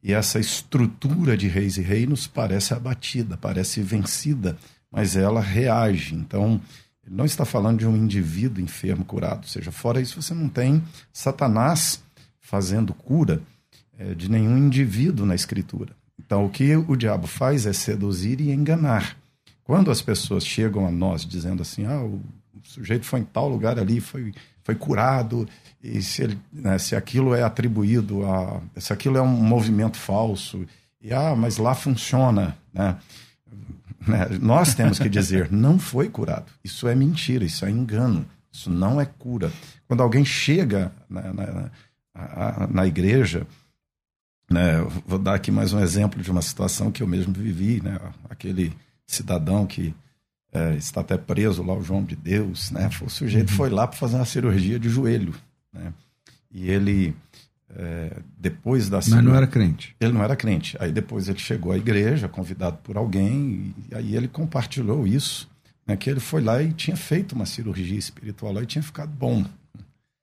[0.08, 4.58] E essa estrutura de reis e reinos parece abatida, parece vencida,
[4.90, 6.16] mas ela reage.
[6.16, 6.62] Então,
[7.06, 9.40] ele não está falando de um indivíduo enfermo curado.
[9.40, 12.02] Ou seja, fora isso, você não tem Satanás
[12.40, 13.42] fazendo cura
[14.00, 15.94] é, de nenhum indivíduo na Escritura.
[16.18, 19.18] Então, o que o diabo faz é seduzir e enganar.
[19.62, 22.22] Quando as pessoas chegam a nós dizendo assim, ah, o
[22.64, 24.34] sujeito foi em tal lugar ali, foi,
[24.68, 25.48] foi curado,
[25.82, 28.62] e se, ele, né, se aquilo é atribuído a.
[28.76, 30.66] se aquilo é um movimento falso,
[31.02, 32.98] e ah, mas lá funciona, né?
[34.06, 34.28] né?
[34.42, 36.52] Nós temos que dizer, não foi curado.
[36.62, 39.54] Isso é mentira, isso é engano, isso não é cura.
[39.88, 41.72] Quando alguém chega na, na,
[42.14, 43.48] na, na igreja,
[44.52, 47.98] né, vou dar aqui mais um exemplo de uma situação que eu mesmo vivi, né?
[48.30, 48.76] Aquele
[49.06, 49.96] cidadão que
[50.58, 52.90] é, está até preso lá, o João de Deus, né?
[53.02, 53.56] O sujeito uhum.
[53.56, 55.34] foi lá para fazer uma cirurgia de joelho,
[55.72, 55.94] né?
[56.52, 57.16] E ele,
[57.70, 59.24] é, depois da cirurgia...
[59.24, 59.96] Mas não era crente?
[60.00, 60.76] Ele não era crente.
[60.80, 65.48] Aí depois ele chegou à igreja, convidado por alguém, e aí ele compartilhou isso,
[65.86, 65.96] né?
[65.96, 69.46] Que ele foi lá e tinha feito uma cirurgia espiritual lá e tinha ficado bom.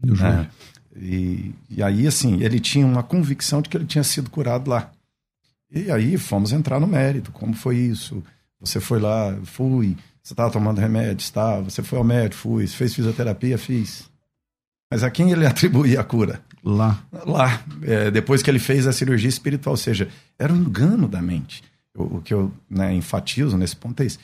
[0.02, 0.38] No joelho.
[0.38, 0.50] Né?
[0.96, 4.90] E, e aí, assim, ele tinha uma convicção de que ele tinha sido curado lá.
[5.70, 8.22] E aí fomos entrar no mérito, como foi isso?
[8.60, 11.60] Você foi lá, fui, você estava tomando remédio, está?
[11.60, 12.66] Você foi ao médico, fui.
[12.66, 14.10] Você fez fisioterapia, fiz.
[14.90, 16.40] Mas a quem ele atribuía a cura?
[16.64, 17.04] Lá.
[17.26, 17.62] Lá.
[17.82, 19.74] É, depois que ele fez a cirurgia espiritual.
[19.74, 20.08] Ou seja,
[20.38, 21.62] era um engano da mente.
[21.94, 24.18] O, o que eu né, enfatizo nesse ponto é isso.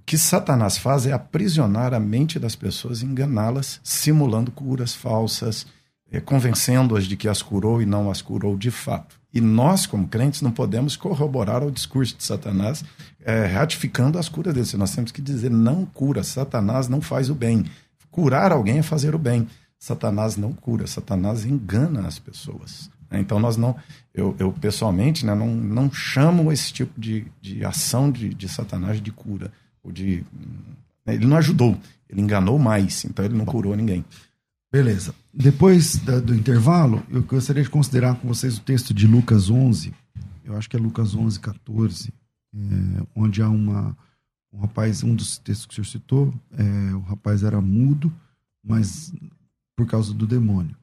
[0.00, 5.68] O que Satanás faz é aprisionar a mente das pessoas, enganá-las, simulando curas falsas,
[6.10, 9.17] é, convencendo-as de que as curou e não as curou de fato.
[9.32, 12.82] E nós, como crentes, não podemos corroborar o discurso de Satanás,
[13.20, 14.66] é, ratificando as curas dele.
[14.76, 17.64] Nós temos que dizer: não cura, Satanás não faz o bem.
[18.10, 19.46] Curar alguém é fazer o bem.
[19.78, 22.90] Satanás não cura, Satanás engana as pessoas.
[23.10, 23.76] Então, nós não,
[24.12, 29.00] eu, eu pessoalmente né, não, não chamo esse tipo de, de ação de, de Satanás
[29.00, 29.52] de cura.
[29.82, 30.24] Ou de,
[31.06, 31.76] ele não ajudou,
[32.08, 34.04] ele enganou mais, então ele não curou ninguém.
[34.70, 35.14] Beleza.
[35.32, 39.94] Depois da, do intervalo, eu gostaria de considerar com vocês o texto de Lucas 11,
[40.44, 42.12] eu acho que é Lucas 11, 14,
[42.54, 42.58] é,
[43.14, 43.96] onde há uma,
[44.52, 48.12] um rapaz, um dos textos que o senhor citou, é, o rapaz era mudo,
[48.62, 49.12] mas
[49.74, 50.76] por causa do demônio.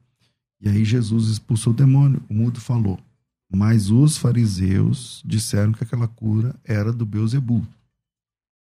[0.60, 2.98] E aí Jesus expulsou o demônio, o mudo falou.
[3.48, 7.64] Mas os fariseus disseram que aquela cura era do Beuzebu.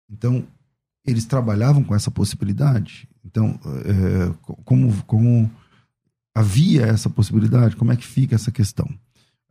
[0.09, 0.46] Então,
[1.07, 3.09] eles trabalhavam com essa possibilidade.
[3.25, 4.33] Então, é,
[4.65, 5.51] como, como
[6.35, 8.89] havia essa possibilidade, como é que fica essa questão?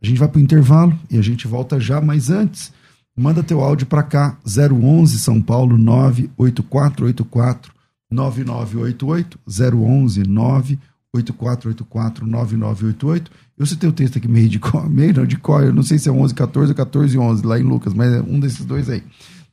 [0.02, 2.72] A gente vai para o intervalo e a gente volta já, mas antes,
[3.14, 7.74] manda teu áudio para cá, 011 São Paulo 98484
[8.10, 13.30] 9988 011 98484 9988.
[13.58, 15.98] Eu citei o texto aqui meio de cor, meio não, de cor, eu não sei
[15.98, 18.88] se é 11 14 ou 14 11 lá em Lucas, mas é um desses dois
[18.88, 19.04] aí.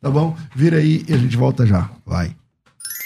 [0.02, 0.36] Tá bom?
[0.56, 1.90] Vira aí e a gente volta já.
[2.06, 2.32] Vai.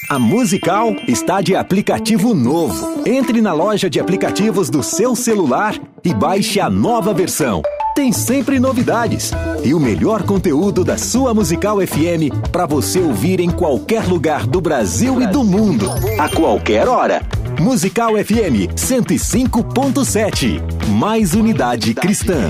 [0.10, 3.04] A Musical está de aplicativo novo.
[3.06, 7.62] Entre na loja de aplicativos do seu celular e baixe a nova versão.
[7.96, 9.32] Tem sempre novidades
[9.64, 14.60] e o melhor conteúdo da sua Musical FM para você ouvir em qualquer lugar do
[14.60, 17.22] Brasil e do mundo, a qualquer hora.
[17.60, 20.62] Musical FM 105.7.
[20.90, 22.50] Mais unidade cristã.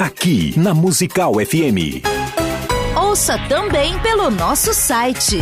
[0.00, 2.00] aqui na Musical FM.
[2.96, 5.36] Ouça também pelo nosso site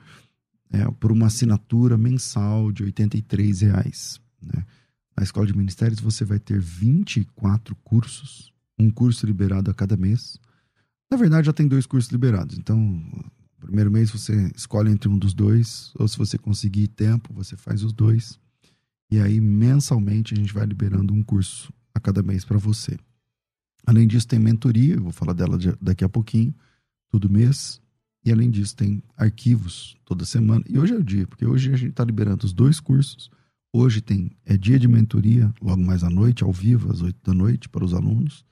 [0.75, 4.21] é, por uma assinatura mensal de 83 reais.
[4.43, 4.65] Né?
[5.17, 10.39] Na Escola de Ministérios você vai ter 24 cursos, um curso liberado a cada mês.
[11.11, 13.01] Na verdade, já tem dois cursos liberados, então
[13.65, 17.83] Primeiro mês você escolhe entre um dos dois, ou se você conseguir tempo, você faz
[17.83, 18.39] os dois.
[19.11, 22.99] E aí, mensalmente, a gente vai liberando um curso a cada mês para você.
[23.87, 26.55] Além disso, tem mentoria, eu vou falar dela daqui a pouquinho,
[27.09, 27.81] todo mês.
[28.25, 30.65] E além disso, tem arquivos toda semana.
[30.69, 33.31] E hoje é o dia, porque hoje a gente está liberando os dois cursos.
[33.73, 37.35] Hoje tem é dia de mentoria, logo mais à noite, ao vivo, às oito da
[37.35, 38.45] noite, para os alunos.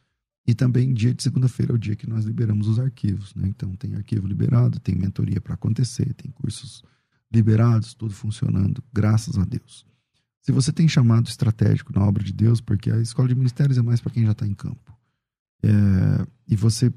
[0.47, 3.35] E também dia de segunda-feira é o dia que nós liberamos os arquivos.
[3.35, 3.49] Né?
[3.49, 6.83] Então tem arquivo liberado, tem mentoria para acontecer, tem cursos
[7.33, 9.87] liberados, tudo funcionando, graças a Deus.
[10.43, 13.83] Se você tem chamado estratégico na obra de Deus, porque a escola de ministérios é
[13.83, 14.93] mais para quem já está em campo,
[15.63, 16.93] é, e você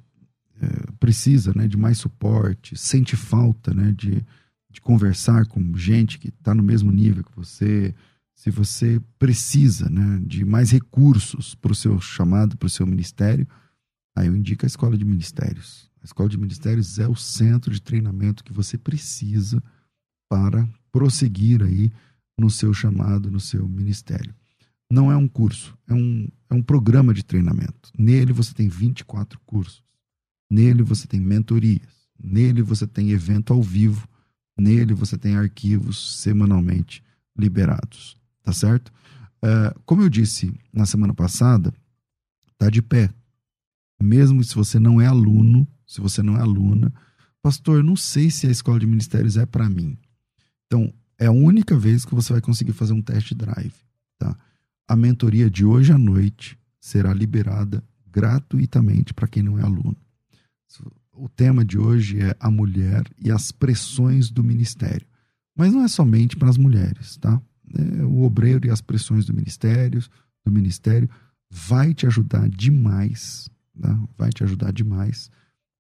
[0.61, 4.25] é, precisa né, de mais suporte, sente falta né, de,
[4.69, 7.93] de conversar com gente que está no mesmo nível que você,
[8.33, 13.47] se você precisa né, de mais recursos para o seu chamado, para o seu ministério,
[14.15, 15.89] aí eu indico a escola de ministérios.
[16.01, 19.61] A escola de ministérios é o centro de treinamento que você precisa
[20.29, 21.91] para prosseguir aí
[22.37, 24.33] no seu chamado, no seu ministério.
[24.91, 27.91] Não é um curso, é um, é um programa de treinamento.
[27.97, 29.84] Nele você tem 24 cursos.
[30.55, 31.81] Nele você tem mentorias.
[32.17, 34.07] Nele você tem evento ao vivo.
[34.57, 37.03] Nele você tem arquivos semanalmente
[37.37, 38.15] liberados
[38.45, 38.93] tá certo?
[39.43, 41.73] Uh, como eu disse na semana passada,
[42.57, 43.09] tá de pé.
[44.01, 46.93] Mesmo se você não é aluno, se você não é aluna,
[47.41, 49.97] pastor, não sei se a escola de ministérios é para mim.
[50.67, 53.73] Então, é a única vez que você vai conseguir fazer um test drive,
[54.17, 54.37] tá?
[54.87, 59.97] A mentoria de hoje à noite será liberada gratuitamente para quem não é aluno.
[61.13, 65.07] O tema de hoje é a mulher e as pressões do ministério.
[65.55, 67.41] Mas não é somente para as mulheres, tá?
[67.73, 70.03] né, o obreiro e as pressões do ministério,
[70.45, 71.09] do ministério,
[71.49, 73.97] vai te ajudar demais, né?
[74.17, 75.29] vai te ajudar demais,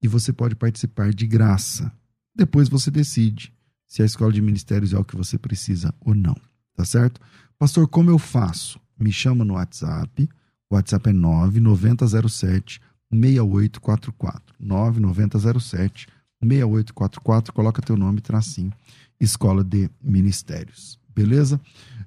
[0.01, 1.91] e você pode participar de graça.
[2.33, 3.53] Depois você decide
[3.87, 6.35] se a escola de ministérios é o que você precisa ou não,
[6.75, 7.19] tá certo?
[7.57, 8.79] Pastor, como eu faço?
[8.97, 10.29] Me chama no WhatsApp,
[10.69, 12.81] o WhatsApp é 9907
[13.19, 14.55] 6844.
[14.59, 16.07] 9907
[16.41, 18.71] 6844, coloca teu nome, tracinho,
[19.19, 21.59] Escola de Ministérios beleza?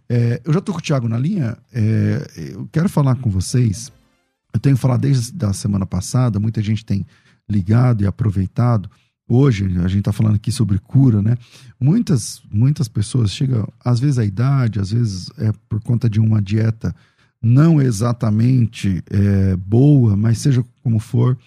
[0.09, 1.57] É, eu já estou com o Thiago na linha.
[1.73, 3.91] É, eu quero falar com vocês.
[4.53, 7.07] Eu tenho falado desde a semana passada, muita gente tem
[7.49, 8.91] ligado e aproveitado.
[9.27, 11.37] Hoje, a gente está falando aqui sobre cura, né?
[11.79, 16.41] Muitas, muitas pessoas chegam, às vezes a idade, às vezes é por conta de uma
[16.41, 16.95] dieta
[17.43, 21.39] não exatamente é, boa, mas seja como for,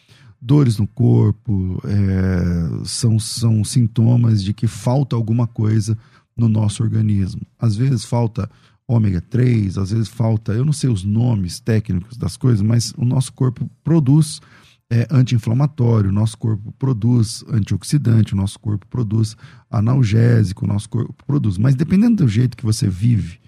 [0.42, 5.98] dores no corpo, é, são, são sintomas de que falta alguma coisa
[6.36, 7.42] no nosso organismo.
[7.60, 8.50] Às vezes falta
[8.88, 13.06] ômega 3, às vezes falta, eu não sei os nomes técnicos das coisas, mas o
[13.06, 14.42] nosso corpo produz
[14.90, 19.38] é, anti-inflamatório, o nosso corpo produz antioxidante, o nosso corpo produz
[19.70, 21.58] analgésico, o nosso corpo produz.
[21.58, 23.40] Mas dependendo do jeito que você vive,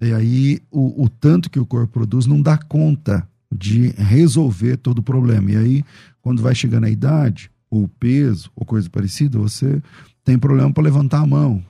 [0.00, 5.00] e aí o, o tanto que o corpo produz não dá conta de resolver todo
[5.00, 5.50] o problema.
[5.50, 5.84] E aí,
[6.22, 9.80] quando vai chegando a idade, ou peso, ou coisa parecida, você
[10.24, 11.62] tem problema para levantar a mão.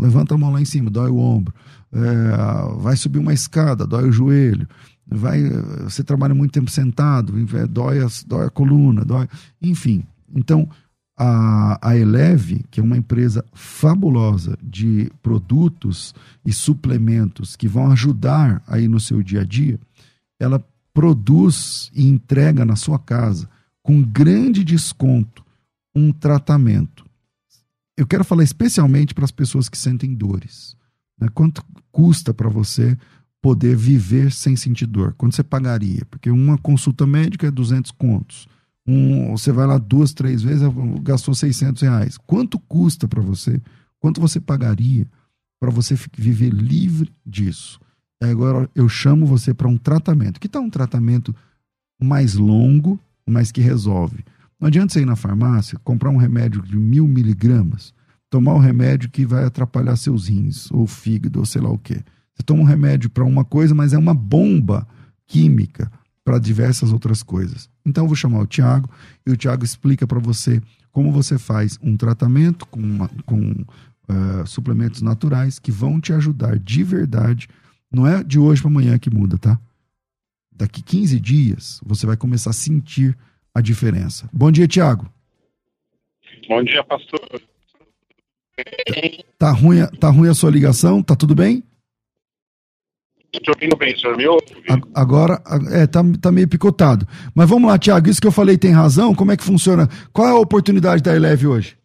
[0.00, 1.54] Levanta a mão lá em cima, dói o ombro.
[1.92, 4.68] É, vai subir uma escada, dói o joelho.
[5.08, 5.40] Vai,
[5.84, 7.32] você trabalha muito tempo sentado,
[7.68, 9.28] dói a, dói a coluna, dói.
[9.62, 10.04] Enfim.
[10.34, 10.68] Então,
[11.16, 18.62] a, a Eleve, que é uma empresa fabulosa de produtos e suplementos que vão ajudar
[18.66, 19.78] aí no seu dia a dia,
[20.38, 23.48] ela produz e entrega na sua casa
[23.82, 25.44] com grande desconto
[25.94, 27.06] um tratamento
[27.96, 30.76] eu quero falar especialmente para as pessoas que sentem dores.
[31.18, 31.28] Né?
[31.32, 32.96] Quanto custa para você
[33.40, 35.14] poder viver sem sentir dor?
[35.14, 36.04] Quanto você pagaria?
[36.10, 38.46] Porque uma consulta médica é 200 contos.
[38.86, 40.62] Um, você vai lá duas, três vezes,
[41.02, 42.18] gastou 600 reais.
[42.26, 43.60] Quanto custa para você?
[43.98, 45.06] Quanto você pagaria
[45.58, 47.80] para você viver livre disso?
[48.22, 50.40] Agora eu chamo você para um tratamento.
[50.40, 51.34] Que tal um tratamento
[52.00, 54.24] mais longo, mas que resolve?
[54.58, 57.92] Não adianta você ir na farmácia, comprar um remédio de mil miligramas,
[58.30, 62.02] tomar um remédio que vai atrapalhar seus rins, ou fígado, ou sei lá o quê.
[62.34, 64.86] Você toma um remédio para uma coisa, mas é uma bomba
[65.26, 65.90] química
[66.24, 67.68] para diversas outras coisas.
[67.86, 68.90] Então eu vou chamar o Tiago
[69.24, 70.60] e o Tiago explica para você
[70.90, 76.58] como você faz um tratamento com, uma, com uh, suplementos naturais que vão te ajudar
[76.58, 77.48] de verdade.
[77.92, 79.58] Não é de hoje para amanhã que muda, tá?
[80.50, 83.16] Daqui 15 dias você vai começar a sentir
[83.54, 84.28] a diferença.
[84.32, 85.08] Bom dia, Tiago.
[86.48, 87.20] Bom dia, pastor.
[89.38, 91.02] Tá ruim, tá ruim a sua ligação?
[91.02, 91.62] Tá tudo bem?
[93.48, 94.44] Ouvindo bem, senhor me ouve?
[94.94, 97.06] Agora, é, tá, tá meio picotado.
[97.34, 99.14] Mas vamos lá, Tiago, isso que eu falei tem razão?
[99.14, 99.88] Como é que funciona?
[100.12, 101.76] Qual é a oportunidade da Eleve hoje?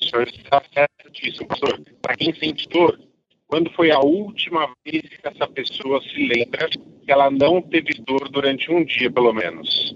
[0.00, 1.80] O senhor está certíssimo, pastor.
[2.00, 2.98] Para quem sente dor,
[3.46, 8.28] quando foi a última vez que essa pessoa se lembra que ela não teve dor
[8.30, 9.94] durante um dia, pelo menos?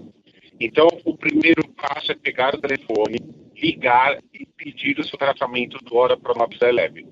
[0.59, 3.17] Então, o primeiro passo é pegar o telefone,
[3.55, 7.05] ligar e pedir o seu tratamento do Ora Pronobis da Eleve.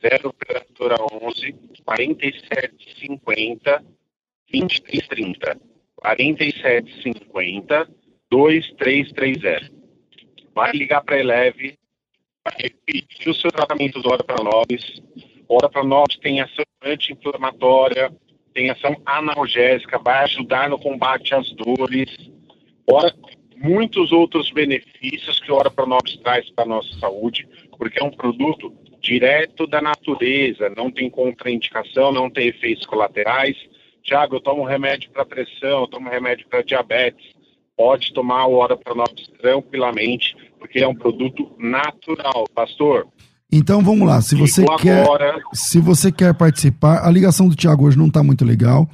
[0.00, 3.84] 0 operadora 11 4750
[4.50, 5.60] 2330
[5.96, 7.88] 4750
[8.30, 9.70] 2330.
[10.54, 11.78] Vai ligar para a Eleve,
[12.44, 15.02] vai pedir o seu tratamento do Ora Pronobis.
[15.48, 18.12] Ora Pronobis tem ação anti-inflamatória,
[18.54, 22.16] tem ação analgésica, vai ajudar no combate às dores.
[22.90, 23.14] Ora,
[23.56, 28.10] muitos outros benefícios que o Ora Pronobis traz para a nossa saúde, porque é um
[28.10, 28.72] produto
[29.08, 33.56] direto da natureza, não tem contraindicação, não tem efeitos colaterais.
[34.04, 37.24] Tiago, eu tomo remédio para pressão, eu tomo remédio para diabetes.
[37.74, 43.06] Pode tomar o Ora Pronobis tranquilamente, porque é um produto natural, pastor.
[43.50, 45.40] Então vamos lá, se você quer, agora...
[45.54, 48.86] se você quer participar, a ligação do Tiago hoje não está muito legal.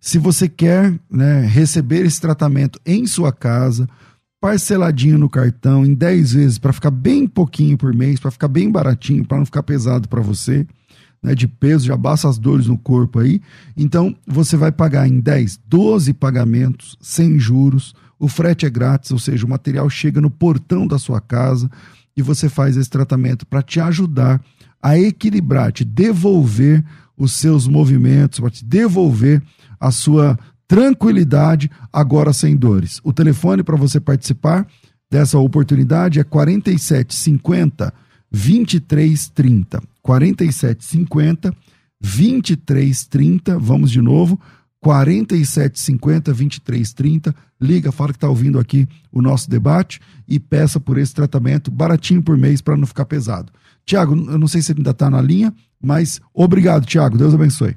[0.00, 3.86] Se você quer né, receber esse tratamento em sua casa,
[4.40, 8.70] parceladinho no cartão em 10 vezes para ficar bem pouquinho por mês, para ficar bem
[8.70, 10.66] baratinho, para não ficar pesado para você,
[11.22, 13.40] né, de peso, já basta as dores no corpo aí.
[13.76, 17.94] Então, você vai pagar em 10, 12 pagamentos sem juros.
[18.18, 21.68] O frete é grátis, ou seja, o material chega no portão da sua casa
[22.16, 24.40] e você faz esse tratamento para te ajudar
[24.80, 26.84] a equilibrar, te devolver
[27.16, 29.42] os seus movimentos, para te devolver
[29.80, 33.00] a sua tranquilidade, agora sem dores.
[33.02, 34.66] O telefone para você participar
[35.10, 37.92] dessa oportunidade é 4750
[38.30, 39.82] 2330.
[40.02, 41.54] 4750
[42.00, 43.58] 2330.
[43.58, 44.38] Vamos de novo.
[44.80, 47.34] 4750 2330.
[47.60, 52.22] Liga, fala que está ouvindo aqui o nosso debate e peça por esse tratamento baratinho
[52.22, 53.52] por mês para não ficar pesado.
[53.84, 55.52] Tiago, eu não sei se ele ainda está na linha,
[55.82, 57.16] mas obrigado, Tiago.
[57.16, 57.76] Deus abençoe.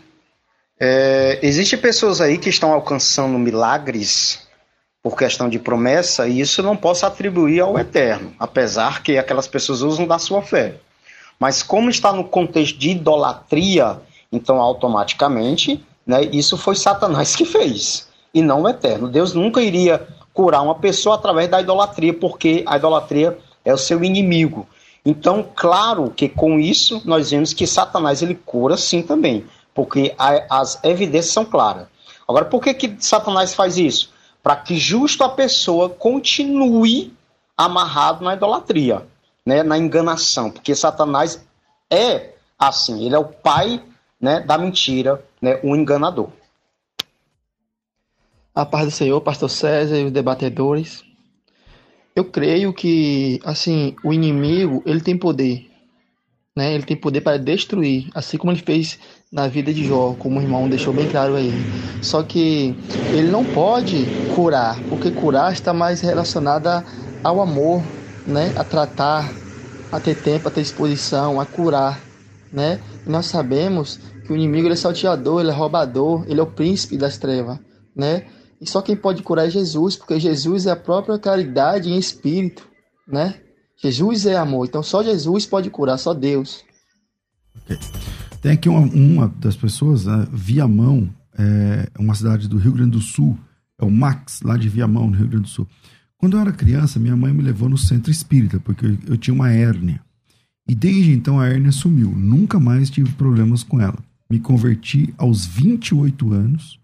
[0.80, 4.48] é, Existem pessoas aí que estão alcançando milagres
[5.02, 9.82] por questão de promessa e isso não posso atribuir ao Eterno, apesar que aquelas pessoas
[9.82, 10.76] usam da sua fé.
[11.40, 18.08] Mas como está no contexto de idolatria, então automaticamente, né, isso foi Satanás que fez,
[18.34, 19.08] e não o eterno.
[19.08, 24.04] Deus nunca iria curar uma pessoa através da idolatria, porque a idolatria é o seu
[24.04, 24.68] inimigo.
[25.06, 30.84] Então, claro que com isso nós vemos que Satanás ele cura sim também, porque as
[30.84, 31.88] evidências são claras.
[32.28, 34.12] Agora, por que, que Satanás faz isso?
[34.44, 37.14] Para que justo a pessoa continue
[37.56, 39.06] amarrado na idolatria
[39.48, 41.42] né, na enganação, porque Satanás
[41.90, 43.82] é assim, ele é o pai
[44.20, 46.28] né, da mentira, né, o enganador.
[48.54, 51.02] A paz do Senhor, pastor César e os debatedores.
[52.14, 55.72] Eu creio que, assim, o inimigo, ele tem poder,
[56.54, 56.74] né?
[56.74, 59.00] Ele tem poder para destruir, assim como ele fez
[59.32, 61.54] na vida de Jó, como o irmão deixou bem claro aí.
[62.02, 62.76] Só que
[63.14, 66.84] ele não pode curar, porque curar está mais relacionada
[67.24, 67.84] ao amor,
[68.28, 69.32] né, a tratar
[69.92, 72.00] a ter tempo, a ter disposição, a curar,
[72.52, 72.80] né?
[73.06, 76.48] E nós sabemos que o inimigo ele é salteador, ele é roubador, ele é o
[76.48, 77.58] príncipe das trevas,
[77.96, 78.26] né?
[78.60, 82.68] E só quem pode curar é Jesus, porque Jesus é a própria caridade em espírito,
[83.08, 83.36] né?
[83.82, 86.66] Jesus é amor, então só Jesus pode curar, só Deus.
[87.64, 87.78] Okay.
[88.42, 93.02] Tem aqui uma, uma das pessoas, né, Viamão, é uma cidade do Rio Grande do
[93.02, 93.38] Sul,
[93.80, 95.68] é o Max, lá de Viamão, no Rio Grande do Sul.
[96.18, 99.52] Quando eu era criança, minha mãe me levou no centro espírita, porque eu, tinha uma
[99.52, 100.02] hérnia.
[100.68, 102.10] E desde então a hérnia sumiu.
[102.12, 103.98] Nunca mais tive problemas com ela.
[104.30, 106.80] Me converti aos 28 anos.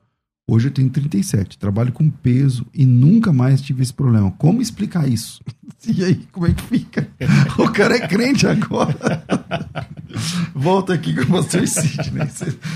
[0.48, 1.58] Hoje eu tenho 37.
[1.58, 4.32] Trabalho com peso e nunca mais tive esse problema.
[4.32, 5.42] Como explicar isso?
[5.86, 7.10] E aí, como é que fica?
[7.60, 8.96] O cara é crente agora.
[10.54, 12.28] Volta aqui com o pastor Sidney.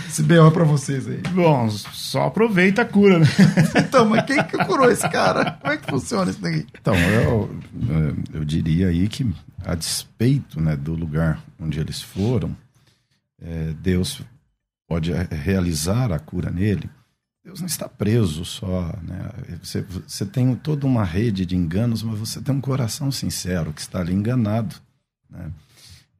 [0.07, 0.47] Esse B.O.
[0.47, 1.21] é pra vocês aí.
[1.33, 3.27] Bom, só aproveita a cura, né?
[3.87, 5.51] Então, mas quem que curou esse cara?
[5.51, 6.65] Como é que funciona isso daqui?
[6.79, 7.49] Então, eu,
[8.33, 9.29] eu diria aí que,
[9.63, 12.55] a despeito né, do lugar onde eles foram,
[13.41, 14.21] é, Deus
[14.87, 16.89] pode realizar a cura nele.
[17.43, 19.29] Deus não está preso só, né?
[19.63, 23.79] Você, você tem toda uma rede de enganos, mas você tem um coração sincero que
[23.79, 24.75] está ali enganado,
[25.29, 25.49] né?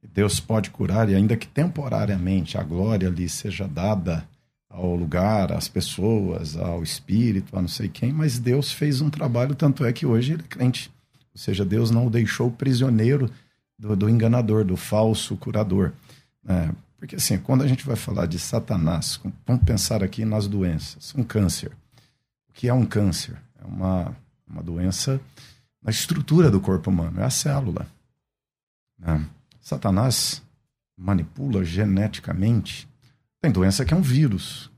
[0.06, 4.26] Deus pode curar, e ainda que temporariamente a glória ali seja dada
[4.68, 9.54] ao lugar, às pessoas, ao espírito, a não sei quem, mas Deus fez um trabalho,
[9.54, 10.90] tanto é que hoje ele é crente.
[11.34, 13.30] Ou seja, Deus não o deixou prisioneiro
[13.78, 15.92] do, do enganador, do falso curador.
[16.46, 21.14] É, porque assim, quando a gente vai falar de Satanás, vamos pensar aqui nas doenças.
[21.16, 21.72] Um câncer.
[22.48, 23.36] O que é um câncer?
[23.60, 24.16] É uma,
[24.48, 25.20] uma doença
[25.82, 27.86] na estrutura do corpo humano, é a célula.
[28.98, 29.24] Né?
[29.68, 30.42] Satanás
[30.96, 32.88] manipula geneticamente.
[33.38, 34.70] Tem doença que é um vírus.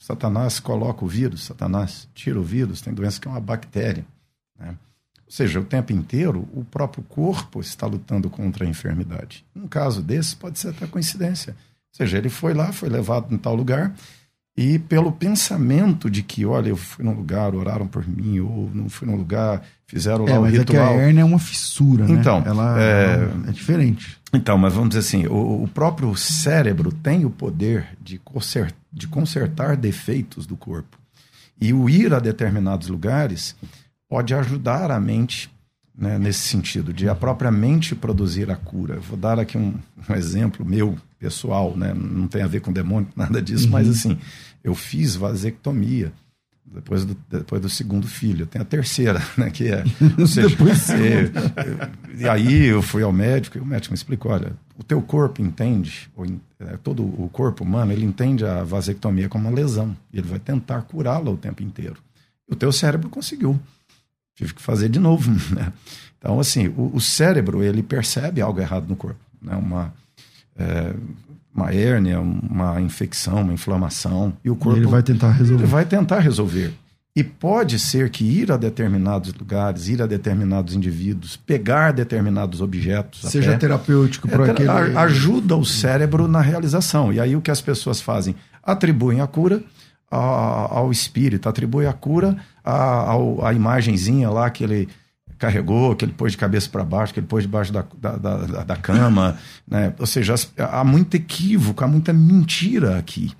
[0.00, 2.80] Satanás coloca o vírus, Satanás tira o vírus.
[2.80, 4.06] Tem doença que é uma bactéria.
[4.58, 4.70] Né?
[4.70, 9.44] Ou seja, o tempo inteiro o próprio corpo está lutando contra a enfermidade.
[9.54, 11.52] Um caso desse pode ser até coincidência.
[11.52, 13.94] Ou seja, ele foi lá, foi levado em tal lugar,
[14.56, 18.88] e pelo pensamento de que, olha, eu fui num lugar, oraram por mim, ou não
[18.88, 20.84] fui num lugar, fizeram lá é, o mas ritual.
[20.84, 22.14] É que a hérnia é uma fissura, né?
[22.14, 23.28] Então, ela é...
[23.46, 24.17] é diferente.
[24.32, 29.08] Então, mas vamos dizer assim, o, o próprio cérebro tem o poder de, consertar, de
[29.08, 30.98] consertar defeitos do corpo.
[31.60, 33.56] E o ir a determinados lugares
[34.08, 35.50] pode ajudar a mente
[35.96, 39.00] né, nesse sentido, de a própria mente produzir a cura.
[39.00, 39.74] Vou dar aqui um,
[40.08, 41.92] um exemplo meu pessoal, né?
[41.92, 43.72] não tem a ver com demônio, nada disso, uhum.
[43.72, 44.16] mas assim,
[44.62, 46.12] eu fiz vasectomia
[46.74, 48.46] depois do, depois do segundo filho.
[48.46, 49.50] Tem a terceira, né?
[49.50, 49.84] Que é.
[50.18, 50.56] Ou seja,
[50.94, 55.00] é, e aí eu fui ao médico e o médico me explicou: olha, o teu
[55.02, 56.26] corpo entende, ou,
[56.60, 59.96] é, todo o corpo humano, ele entende a vasectomia como uma lesão.
[60.12, 61.96] E ele vai tentar curá-la o tempo inteiro.
[62.48, 63.58] E o teu cérebro conseguiu.
[64.34, 65.30] Tive que fazer de novo.
[65.54, 65.72] Né?
[66.18, 69.20] Então, assim, o, o cérebro, ele percebe algo errado no corpo.
[69.40, 69.54] Né?
[69.54, 69.94] Uma.
[70.56, 70.92] É,
[71.58, 74.78] uma hérnia, uma infecção, uma inflamação, e o corpo.
[74.78, 75.62] Ele vai tentar resolver.
[75.62, 76.72] Ele vai tentar resolver.
[77.16, 83.22] E pode ser que ir a determinados lugares, ir a determinados indivíduos, pegar determinados objetos.
[83.22, 84.70] Seja até, terapêutico para é, aquele.
[84.96, 87.12] Ajuda o cérebro na realização.
[87.12, 88.36] E aí o que as pessoas fazem?
[88.62, 89.62] Atribuem a cura
[90.10, 94.88] ao espírito, atribuem a cura à, à imagenzinha lá que ele
[95.38, 98.64] carregou, que ele pôs de cabeça para baixo, que ele pôs debaixo da, da, da,
[98.64, 99.38] da cama.
[99.68, 99.94] Né?
[99.98, 103.30] Ou seja, há muito equívoco, há muita mentira aqui.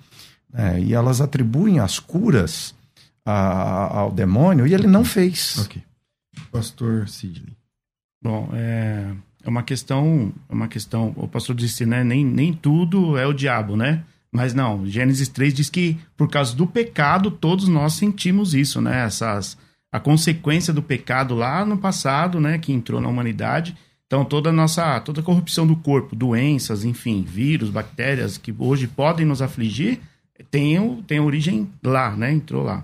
[0.53, 0.79] Né?
[0.81, 2.75] E elas atribuem as curas
[3.25, 5.57] a, ao demônio e ele não fez.
[5.57, 5.81] Ok.
[6.51, 7.57] Pastor Sidney.
[8.21, 9.11] Bom, é,
[9.43, 13.33] é uma questão, é uma questão, o pastor disse, né, nem, nem tudo é o
[13.33, 14.03] diabo, né?
[14.31, 19.05] Mas não, Gênesis 3 diz que por causa do pecado todos nós sentimos isso, né?
[19.05, 19.57] Essas
[19.91, 23.75] a consequência do pecado lá no passado, né, que entrou na humanidade.
[24.05, 28.87] Então toda a nossa, toda a corrupção do corpo, doenças, enfim, vírus, bactérias que hoje
[28.87, 29.99] podem nos afligir,
[30.49, 32.83] tem, tem origem lá, né, entrou lá.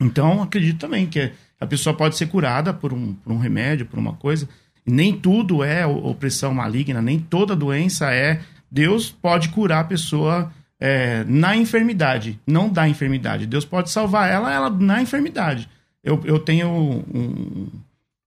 [0.00, 3.98] Então acredito também que a pessoa pode ser curada por um, por um remédio, por
[3.98, 4.48] uma coisa.
[4.86, 8.40] Nem tudo é opressão maligna, nem toda doença é.
[8.70, 13.46] Deus pode curar a pessoa é, na enfermidade, não da enfermidade.
[13.46, 15.68] Deus pode salvar ela, ela na enfermidade.
[16.02, 17.68] Eu, eu tenho um.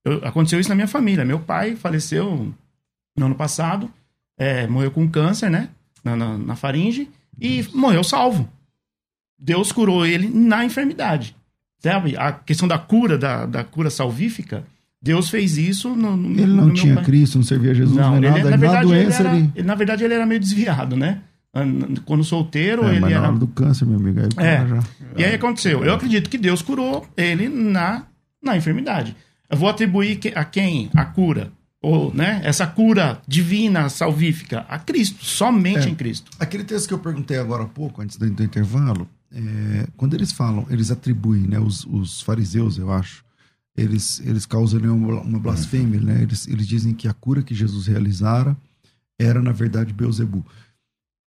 [0.04, 1.24] Eu, aconteceu isso na minha família.
[1.24, 2.52] Meu pai faleceu
[3.16, 3.90] no ano passado,
[4.38, 5.68] é, morreu com câncer, né?
[6.04, 7.08] Na, na, na faringe,
[7.40, 8.48] e morreu salvo.
[9.38, 11.36] Deus curou ele na enfermidade.
[11.78, 12.16] Sabe?
[12.16, 14.64] A questão da cura, da, da cura salvífica,
[15.02, 18.30] Deus fez isso no, no Ele não no tinha Cristo, não servia Jesus, não, nem
[18.30, 18.50] ele, nada.
[18.50, 19.62] Na verdade, ele, era, ele...
[19.64, 21.22] na verdade, ele era meio desviado, né?
[22.04, 23.20] Quando solteiro, é, ele mas era.
[23.20, 24.20] Na hora do câncer, meu amigo.
[24.36, 24.66] Aí é.
[24.66, 24.82] Já...
[25.16, 25.84] E aí aconteceu.
[25.84, 28.06] Eu acredito que Deus curou ele na,
[28.42, 29.14] na enfermidade.
[29.50, 31.52] Eu vou atribuir a quem a cura?
[31.82, 34.60] ou né, essa cura divina, salvífica?
[34.68, 35.90] A Cristo, somente É.
[35.90, 36.30] em Cristo.
[36.38, 40.30] Aquele texto que eu perguntei agora há pouco, antes do, do intervalo, é, quando eles
[40.30, 43.24] falam, eles atribuem, né, os, os fariseus, eu acho,
[43.76, 46.22] eles, eles causam uma, uma blasfêmia, né?
[46.22, 48.56] Eles, eles dizem que a cura que Jesus realizara
[49.18, 50.44] era, na verdade, Beuzebu.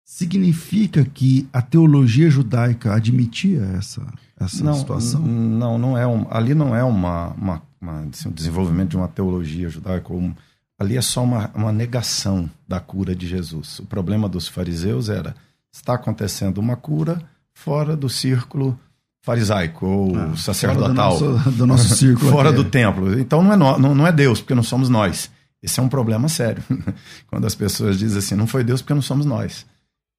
[0.05, 4.05] Significa que a teologia judaica admitia essa,
[4.39, 5.21] essa não, situação?
[5.21, 9.07] Não, não é um, ali não é uma, uma, uma, assim, um desenvolvimento de uma
[9.07, 10.13] teologia judaica.
[10.13, 10.33] um-
[10.77, 13.79] ali é só uma, uma negação da cura de Jesus.
[13.79, 15.35] O problema dos fariseus era
[15.71, 17.21] está acontecendo uma cura
[17.53, 18.77] fora do círculo
[19.21, 23.17] farisaico ou Ah, sacerdotal, fora do nosso- do nosso círculo fora do templo.
[23.17, 25.31] Então não é, não, não é Deus, porque não somos nós.
[25.61, 26.61] Esse é um problema sério.
[27.27, 29.65] Quando as pessoas dizem assim, não foi Deus porque não somos nós.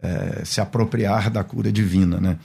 [0.00, 2.38] É, se apropriar da cura divina, né?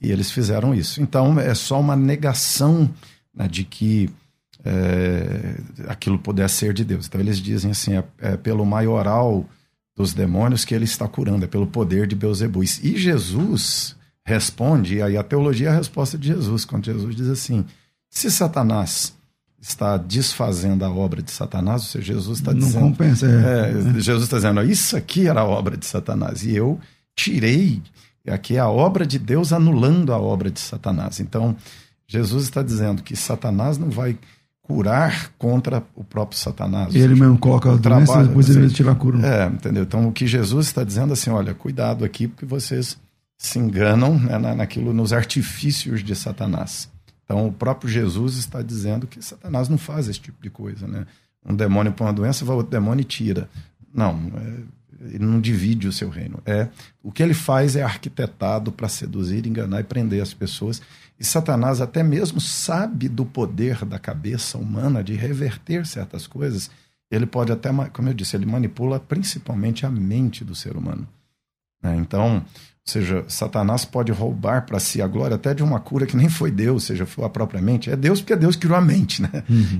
[0.00, 1.00] E eles fizeram isso.
[1.00, 2.90] Então é só uma negação
[3.34, 4.10] né, de que
[4.64, 5.56] é,
[5.88, 7.06] aquilo pudesse ser de Deus.
[7.06, 9.48] Então eles dizem assim, é, é pelo maioral
[9.96, 12.62] dos demônios que ele está curando, é pelo poder de Beuzebu.
[12.64, 17.28] E Jesus responde, e aí a teologia é a resposta de Jesus, quando Jesus diz
[17.28, 17.64] assim,
[18.10, 19.14] se Satanás
[19.60, 22.82] está desfazendo a obra de Satanás, ou seja, Jesus está Não dizendo...
[22.82, 23.70] compensa, é.
[23.70, 26.78] É, Jesus está dizendo, isso aqui era a obra de Satanás, e eu
[27.14, 27.82] tirei
[28.28, 31.20] aqui a obra de Deus anulando a obra de Satanás.
[31.20, 31.56] Então,
[32.06, 34.16] Jesus está dizendo que Satanás não vai
[34.62, 36.94] curar contra o próprio Satanás.
[36.94, 39.18] Ele mesmo coloca a O doença, trabalho, depois ele mesmo tira a cura.
[39.26, 39.82] É, entendeu?
[39.82, 42.96] Então, o que Jesus está dizendo assim, olha, cuidado aqui, porque vocês
[43.36, 46.88] se enganam né, na- naquilo, nos artifícios de Satanás.
[47.24, 51.06] Então, o próprio Jesus está dizendo que Satanás não faz esse tipo de coisa, né?
[51.46, 53.50] Um demônio põe uma doença, vai outro demônio e tira.
[53.92, 54.54] Não, é,
[55.04, 56.40] ele não divide o seu reino.
[56.46, 56.68] É
[57.02, 60.80] O que ele faz é arquitetado para seduzir, enganar e prender as pessoas.
[61.18, 66.70] E Satanás até mesmo sabe do poder da cabeça humana de reverter certas coisas.
[67.10, 71.06] Ele pode até, como eu disse, ele manipula principalmente a mente do ser humano.
[71.82, 71.94] né?
[71.96, 72.44] Então,
[72.86, 76.28] ou seja, Satanás pode roubar para si a glória até de uma cura que nem
[76.28, 77.90] foi Deus, ou seja, foi a própria mente.
[77.90, 79.30] É Deus porque é Deus que criou a mente, né?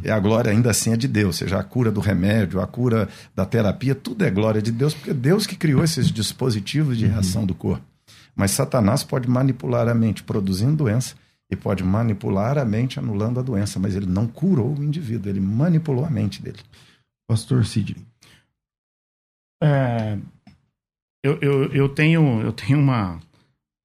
[0.03, 2.67] E a glória ainda assim é de Deus, ou seja, a cura do remédio, a
[2.67, 6.97] cura da terapia, tudo é glória de Deus, porque é Deus que criou esses dispositivos
[6.97, 7.85] de reação do corpo.
[8.35, 11.15] Mas Satanás pode manipular a mente produzindo doença
[11.51, 15.41] e pode manipular a mente anulando a doença, mas ele não curou o indivíduo, ele
[15.41, 16.59] manipulou a mente dele.
[17.29, 18.03] Pastor Sidney.
[19.63, 20.19] É,
[21.25, 23.19] eu, eu, eu tenho, eu tenho uma,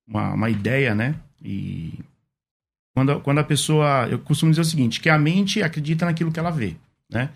[0.05, 1.15] uma, uma ideia, né?
[1.41, 1.97] E
[2.93, 4.07] quando, quando a pessoa.
[4.11, 6.75] Eu costumo dizer o seguinte: que a mente acredita naquilo que ela vê,
[7.09, 7.29] né?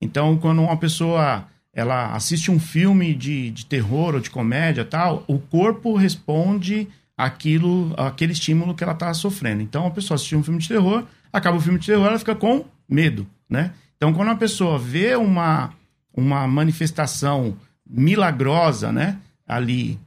[0.00, 5.24] Então, quando uma pessoa ela assiste um filme de, de terror ou de comédia tal,
[5.28, 9.62] o corpo responde aquilo, aquele estímulo que ela está sofrendo.
[9.62, 12.34] Então, a pessoa assistiu um filme de terror, acaba o filme de terror, ela fica
[12.34, 13.74] com medo, né?
[13.96, 15.70] Então, quando a pessoa vê uma,
[16.14, 17.56] uma manifestação
[17.86, 19.18] milagrosa, né,
[19.50, 19.98] ali,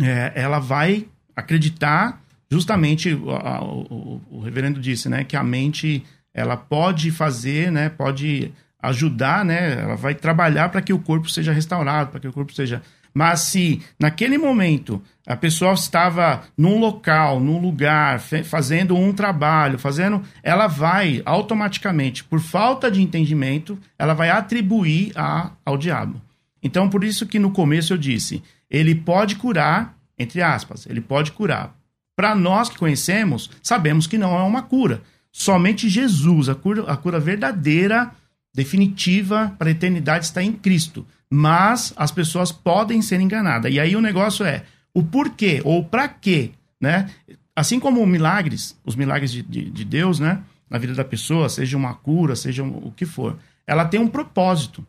[0.00, 1.06] é, ela vai
[1.36, 2.20] acreditar
[2.50, 8.52] justamente o, o- o reverendo disse, né, que a mente ela pode fazer, né, pode
[8.82, 12.52] ajudar, né, ela vai trabalhar para que o corpo seja restaurado, para que o corpo
[12.52, 12.82] seja.
[13.16, 20.20] Mas se naquele momento a pessoa estava num local, num lugar, fazendo um trabalho, fazendo,
[20.42, 26.20] ela vai automaticamente, por falta de entendimento, ela vai atribuir a, ao diabo.
[26.62, 28.42] Então, por isso que no começo eu disse,
[28.74, 31.76] ele pode curar, entre aspas, ele pode curar.
[32.16, 35.02] Para nós que conhecemos, sabemos que não é uma cura.
[35.32, 38.10] Somente Jesus, a cura, a cura verdadeira,
[38.54, 41.06] definitiva para a eternidade está em Cristo.
[41.30, 43.72] Mas as pessoas podem ser enganadas.
[43.72, 47.10] E aí o negócio é o porquê ou para quê, né?
[47.56, 50.40] Assim como milagres, os milagres de, de, de Deus, né?
[50.70, 54.86] Na vida da pessoa, seja uma cura, seja o que for, ela tem um propósito.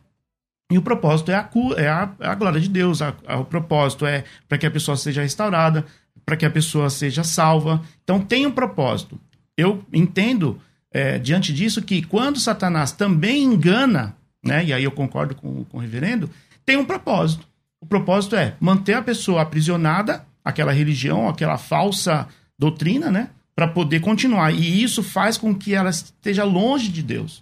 [0.70, 3.00] E o propósito é a, é a, é a glória de Deus.
[3.02, 5.84] a- a- o propósito é para que a pessoa seja restaurada,
[6.24, 7.80] para que a pessoa seja salva.
[8.02, 9.18] Então tem um propósito.
[9.56, 10.60] Eu entendo,
[10.92, 15.78] é, diante disso, que quando Satanás também engana, né, e aí eu concordo com, com
[15.78, 16.28] o reverendo,
[16.64, 17.46] tem um propósito.
[17.80, 22.26] O propósito é manter a pessoa aprisionada, aquela religião, aquela falsa
[22.58, 24.52] doutrina, né, para poder continuar.
[24.52, 27.40] E isso faz com que ela esteja longe de Deus.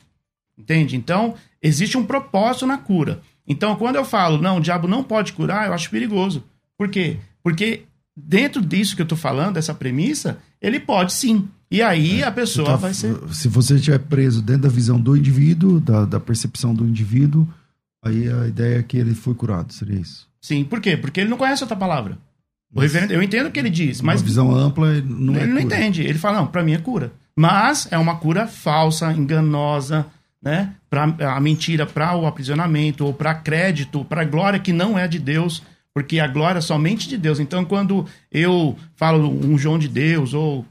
[0.59, 0.97] Entende?
[0.97, 3.21] Então, existe um propósito na cura.
[3.47, 6.45] Então, quando eu falo, não, o diabo não pode curar, eu acho perigoso.
[6.79, 7.19] Por quê?
[7.43, 7.83] Porque
[8.17, 11.49] dentro disso que eu tô falando, dessa premissa, ele pode sim.
[11.71, 13.17] E aí a pessoa Tá- vai ser.
[13.33, 17.47] Se você estiver preso dentro da visão do indivíduo, da, da percepção do indivíduo,
[18.05, 20.29] aí a ideia é que ele foi curado, seria isso.
[20.41, 20.97] Sim, por quê?
[20.97, 22.17] Porque ele não conhece outra palavra.
[22.73, 25.47] O reverendo, eu entendo o que ele diz, mas Uma visão ampla não ele é
[25.47, 25.77] não cura.
[25.77, 26.03] entende.
[26.03, 27.13] Ele fala, não, pra mim é cura.
[27.37, 30.07] Mas é uma cura falsa, enganosa,
[30.45, 30.75] né?
[30.91, 35.19] Pra, a mentira para o aprisionamento, ou para crédito, para glória que não é de
[35.19, 35.63] Deus,
[35.95, 37.41] porque a glória é somente de Deus.
[37.41, 40.67] Então, quando eu falo um João de Deus, ou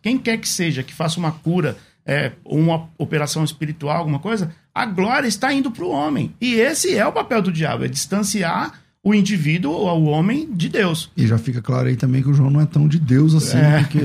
[0.00, 4.86] quem quer que seja que faça uma cura, é, uma operação espiritual, alguma coisa, a
[4.86, 6.32] glória está indo para o homem.
[6.40, 11.12] E esse é o papel do diabo, é distanciar o indivíduo, o homem, de Deus.
[11.16, 13.56] E já fica claro aí também que o João não é tão de Deus assim,
[13.56, 13.78] é.
[13.78, 14.00] porque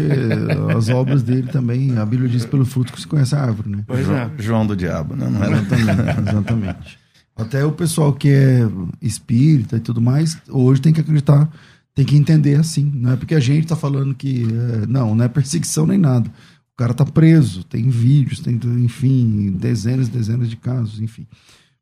[0.78, 3.84] as obras dele também, a Bíblia diz pelo fruto que se conhece a árvore, né?
[3.88, 4.30] Pois é.
[4.38, 5.28] João do diabo, né?
[5.28, 6.99] Não era exatamente, exatamente.
[7.36, 8.60] Até o pessoal que é
[9.02, 11.49] espírita e tudo mais, hoje tem que acreditar,
[11.95, 15.26] tem que entender assim, não é porque a gente está falando que é, não, não
[15.26, 16.30] é perseguição nem nada.
[16.76, 21.26] O cara tá preso, tem vídeos, tem, enfim, dezenas e dezenas de casos, enfim.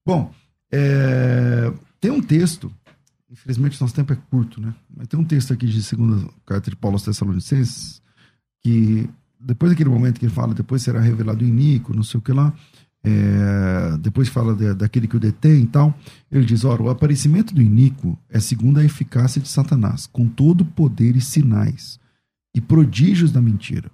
[0.05, 0.32] Bom,
[0.72, 2.72] é, tem um texto
[3.32, 4.73] Infelizmente, nosso tempo é curto, né?
[4.95, 8.01] Mas tem um texto aqui de segunda carta de Paulo aos Tessalonicenses
[8.61, 9.09] que,
[9.39, 12.34] depois daquele momento que ele fala, depois será revelado o Nico, não sei o que
[12.34, 12.53] lá,
[13.03, 15.97] é, depois fala de, daquele que o detém e tal,
[16.32, 20.65] ele diz: ora, o aparecimento do Inico é segundo a eficácia de Satanás, com todo
[20.65, 21.99] poder e sinais,
[22.53, 23.89] e prodígios da mentira,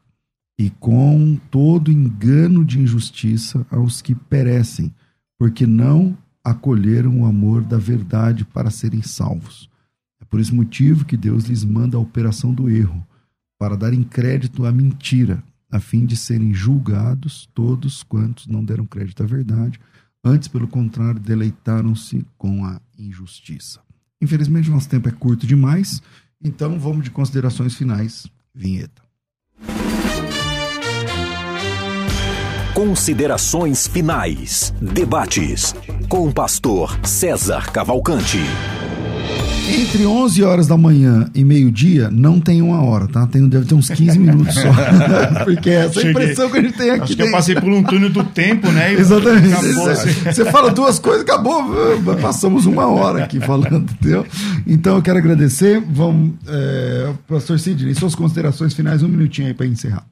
[0.58, 4.94] e com todo engano de injustiça aos que perecem,
[5.38, 9.68] porque não acolheram o amor da verdade para serem salvos.
[10.22, 13.06] É por esse motivo que Deus lhes manda a operação do erro,
[13.58, 19.24] para darem crédito à mentira, a fim de serem julgados todos quantos não deram crédito
[19.24, 19.80] à verdade,
[20.24, 23.80] antes, pelo contrário, deleitaram-se com a injustiça.
[24.22, 26.02] Infelizmente, nosso tempo é curto demais,
[26.42, 28.28] então vamos de considerações finais.
[28.54, 29.02] Vinheta.
[32.76, 34.74] Considerações finais.
[34.82, 35.74] Debates
[36.10, 38.42] com o pastor César Cavalcante.
[39.70, 43.26] Entre 11 horas da manhã e meio-dia, não tem uma hora, tá?
[43.28, 44.68] Tem, deve ter uns 15 minutos só.
[45.46, 46.12] Porque é essa Cheguei.
[46.12, 47.04] impressão que a gente tem aqui.
[47.04, 48.92] Acho que eu passei por um túnel do tempo, né?
[49.00, 49.54] Exatamente.
[49.54, 50.10] Acabou, assim.
[50.26, 51.64] Você fala duas coisas, acabou.
[52.22, 54.26] Passamos uma hora aqui falando, entendeu?
[54.68, 55.82] Então eu quero agradecer.
[55.82, 60.06] Vamos, é, pastor Sidney, suas considerações finais, um minutinho aí para encerrar.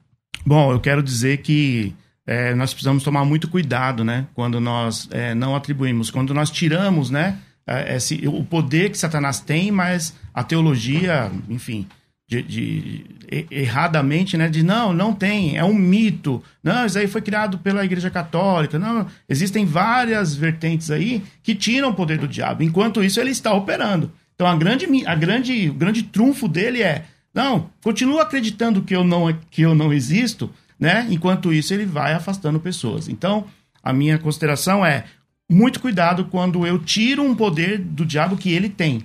[0.46, 1.94] Bom, eu quero dizer que
[2.26, 4.26] é, nós precisamos tomar muito cuidado, né?
[4.34, 7.38] Quando nós é, não atribuímos, quando nós tiramos, né?
[7.66, 11.86] É, esse, o poder que Satanás tem, mas a teologia, enfim,
[12.26, 13.04] de, de,
[13.50, 14.48] erradamente, né?
[14.48, 16.42] De não, não tem, é um mito.
[16.62, 18.78] Não, isso aí foi criado pela Igreja Católica.
[18.78, 22.62] Não, existem várias vertentes aí que tiram o poder do diabo.
[22.62, 24.10] Enquanto isso, ele está operando.
[24.34, 27.04] Então, a grande, a grande, o grande trunfo dele é
[27.34, 30.48] não, continua acreditando que eu não, que eu não existo,
[30.78, 31.06] né?
[31.10, 33.08] Enquanto isso, ele vai afastando pessoas.
[33.08, 33.46] Então,
[33.82, 35.04] a minha consideração é
[35.50, 39.04] muito cuidado quando eu tiro um poder do diabo que ele tem.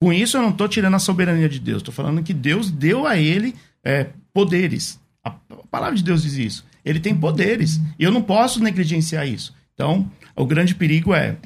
[0.00, 1.78] Com isso, eu não estou tirando a soberania de Deus.
[1.78, 5.00] Estou falando que Deus deu a ele é, poderes.
[5.24, 5.30] A
[5.70, 6.64] palavra de Deus diz isso.
[6.84, 7.80] Ele tem poderes.
[7.98, 9.54] Eu não posso negligenciar isso.
[9.74, 11.36] Então, o grande perigo é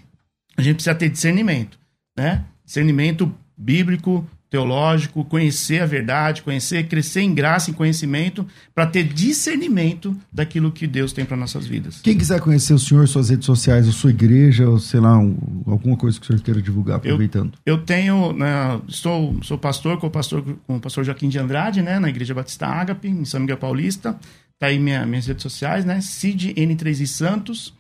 [0.56, 1.78] a gente precisa ter discernimento,
[2.16, 2.44] né?
[2.64, 10.14] Discernimento bíblico, teológico, conhecer a verdade, conhecer, crescer em graça e conhecimento, para ter discernimento
[10.30, 12.02] daquilo que Deus tem para nossas vidas.
[12.02, 15.34] Quem quiser conhecer o senhor, suas redes sociais, a sua igreja, ou sei lá, um,
[15.66, 17.54] alguma coisa que o senhor queira divulgar, aproveitando.
[17.64, 21.38] Eu, eu tenho, né, sou, sou pastor com o pastor, com o pastor Joaquim de
[21.38, 24.18] Andrade, né, na Igreja Batista Ágape, em São Miguel Paulista.
[24.58, 27.72] Tá aí minha, minhas redes sociais, né, Cid N3 e Santos.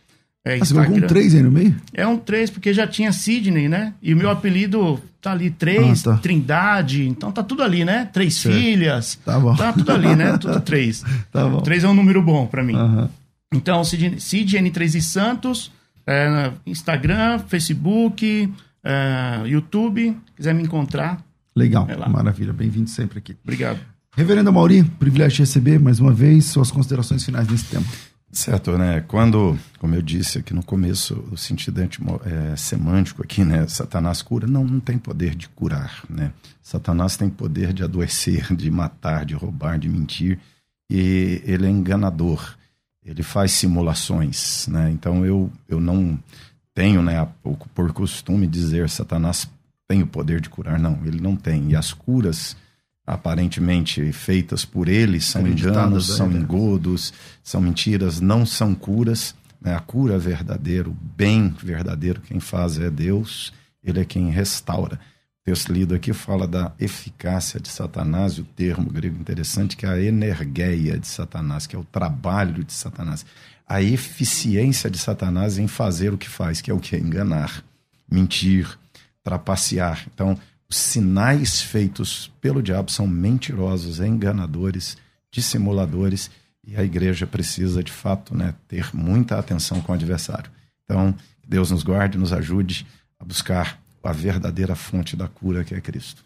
[0.44, 1.76] É, ah, você colocou um 3 aí no meio?
[1.94, 3.94] É um 3, porque já tinha Sidney, né?
[4.02, 6.18] E o meu apelido tá ali, 3, ah, tá.
[6.18, 8.08] Trindade, então tá tudo ali, né?
[8.12, 8.56] Três certo.
[8.56, 9.18] filhas.
[9.24, 9.54] Tá bom.
[9.54, 10.36] Tá tudo ali, né?
[10.38, 11.04] Tudo 3.
[11.30, 11.60] tá bom.
[11.60, 12.74] 3 é um número bom para mim.
[12.74, 13.08] Uhum.
[13.54, 15.70] Então, Cid, Cid N3 e Santos,
[16.06, 21.22] é, Instagram, Facebook, é, YouTube, quiser me encontrar.
[21.54, 22.52] Legal, é maravilha.
[22.52, 23.36] Bem-vindo sempre aqui.
[23.44, 23.78] Obrigado.
[24.16, 27.84] Reverendo Mauri, privilégio de receber mais uma vez suas considerações finais nesse tema.
[28.32, 29.02] Certo, né?
[29.02, 33.68] Quando, como eu disse aqui no começo, o sentido é, semântico aqui, né?
[33.68, 36.32] Satanás cura, não, não tem poder de curar, né?
[36.62, 40.38] Satanás tem poder de adoecer, de matar, de roubar, de mentir,
[40.90, 42.56] e ele é enganador,
[43.04, 44.90] ele faz simulações, né?
[44.90, 46.18] Então eu, eu não
[46.74, 47.28] tenho, né,
[47.74, 49.46] por costume dizer Satanás
[49.86, 51.70] tem o poder de curar, não, ele não tem.
[51.70, 52.56] E as curas
[53.06, 59.34] aparentemente feitas por ele são enganos, são engodos, são mentiras, não são curas.
[59.60, 59.74] Né?
[59.74, 64.98] A cura verdadeira, o bem verdadeiro, quem faz é Deus, ele é quem restaura.
[65.42, 69.88] O texto lido aqui fala da eficácia de Satanás, o termo grego interessante, que é
[69.88, 73.26] a energeia de Satanás, que é o trabalho de Satanás.
[73.66, 76.96] A eficiência de Satanás em fazer o que faz, que é o que?
[76.96, 77.64] Enganar,
[78.08, 78.78] mentir,
[79.24, 80.06] trapacear.
[80.14, 80.38] Então,
[80.76, 84.96] sinais feitos pelo diabo são mentirosos, enganadores,
[85.30, 86.30] dissimuladores
[86.64, 90.50] e a igreja precisa, de fato, né, ter muita atenção com o adversário.
[90.84, 92.86] Então, que Deus nos guarde, nos ajude
[93.18, 96.24] a buscar a verdadeira fonte da cura, que é Cristo.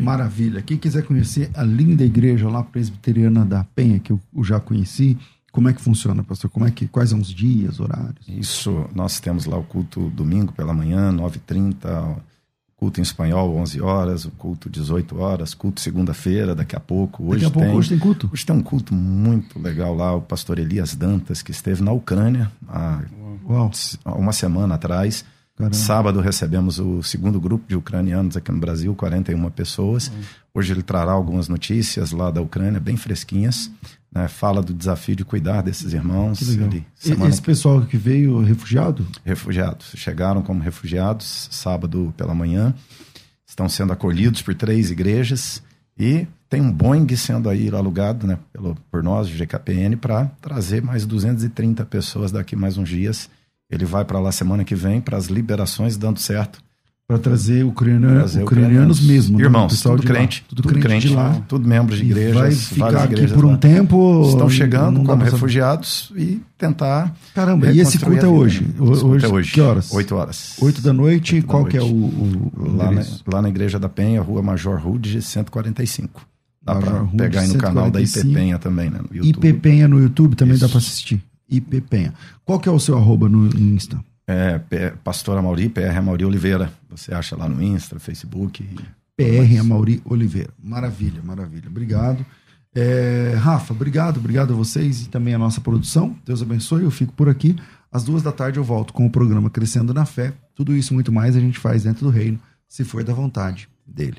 [0.00, 0.62] Maravilha.
[0.62, 5.18] Quem quiser conhecer a linda igreja lá presbiteriana da Penha, que eu já conheci,
[5.52, 6.50] como é que funciona, pastor?
[6.50, 8.26] Como é que, quais são os dias, horários?
[8.26, 12.16] Isso, nós temos lá o culto domingo pela manhã, 9h30,
[12.78, 17.24] culto em espanhol, 11 horas, o culto 18 horas, culto segunda-feira, daqui a pouco.
[17.24, 18.30] Hoje daqui a pouco, tem, hoje tem culto?
[18.32, 22.52] Hoje tem um culto muito legal lá, o pastor Elias Dantas, que esteve na Ucrânia
[22.68, 23.02] há
[23.44, 23.72] Uau.
[24.06, 25.24] uma semana atrás.
[25.56, 25.74] Caramba.
[25.74, 30.12] Sábado recebemos o segundo grupo de ucranianos aqui no Brasil, 41 pessoas.
[30.54, 33.68] Hoje ele trará algumas notícias lá da Ucrânia, bem fresquinhas.
[34.10, 34.26] Né?
[34.28, 36.38] Fala do desafio de cuidar desses irmãos.
[36.38, 36.68] Que legal.
[36.68, 39.06] Ele, E- semana Esse pessoal que veio refugiado?
[39.24, 39.92] refugiados.
[39.96, 42.74] Chegaram como refugiados sábado pela manhã,
[43.46, 45.62] estão sendo acolhidos por três igrejas
[45.98, 51.04] e tem um Boeing sendo aí alugado né, pelo, por nós, GKPN, para trazer mais
[51.04, 53.28] 230 pessoas daqui mais uns dias.
[53.70, 56.62] Ele vai para lá semana que vem para as liberações dando certo.
[57.08, 59.38] Para trazer ucranianos, ucranianos mesmo.
[59.38, 59.44] né?
[59.44, 60.18] Irmãos, Pessoal tudo de lá.
[60.18, 61.40] crente, tudo, crente, de lá.
[61.48, 62.34] tudo membros de igrejas.
[62.36, 63.56] vai ficar aqui por um lá.
[63.56, 64.24] tempo.
[64.28, 67.16] Estão chegando dá como refugiados e tentar.
[67.34, 68.66] Caramba, e esse reconstruir culto é hoje?
[68.92, 69.52] Esse Hoje, é hoje.
[69.52, 69.90] que horas?
[69.90, 70.56] 8 horas.
[70.60, 71.36] Oito da noite.
[71.36, 72.14] Oito da qual que é o, noite.
[72.58, 73.02] o, Lá na,
[73.32, 76.20] lá na Igreja da Penha, Rua Major Rude, 145.
[76.62, 78.34] Dá Rude, pegar aí no canal da IP 145.
[78.34, 78.98] Penha também, né?
[79.10, 79.48] No YouTube.
[79.48, 80.68] IP Penha no YouTube também dá Isso.
[80.74, 81.24] para assistir.
[81.48, 82.12] IP Penha.
[82.44, 83.98] Qual que é o seu arroba no, no Insta?
[84.28, 86.70] É, P- Pastor Amauri, PR Amauri Oliveira.
[86.90, 88.62] Você acha lá no Insta, Facebook.
[89.16, 90.50] PR Amauri Oliveira.
[90.62, 91.66] Maravilha, maravilha.
[91.68, 92.24] Obrigado.
[92.74, 96.14] É, Rafa, obrigado, obrigado a vocês e também a nossa produção.
[96.26, 96.82] Deus abençoe.
[96.84, 97.56] Eu fico por aqui.
[97.90, 100.34] Às duas da tarde eu volto com o programa Crescendo na Fé.
[100.54, 103.66] Tudo isso e muito mais a gente faz dentro do reino, se for da vontade
[103.86, 104.18] dele.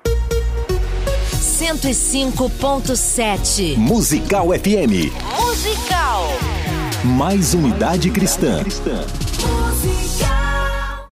[1.41, 3.75] 105.7.
[3.75, 5.09] Musical FM.
[5.39, 6.27] Musical.
[7.03, 8.63] Mais unidade cristã.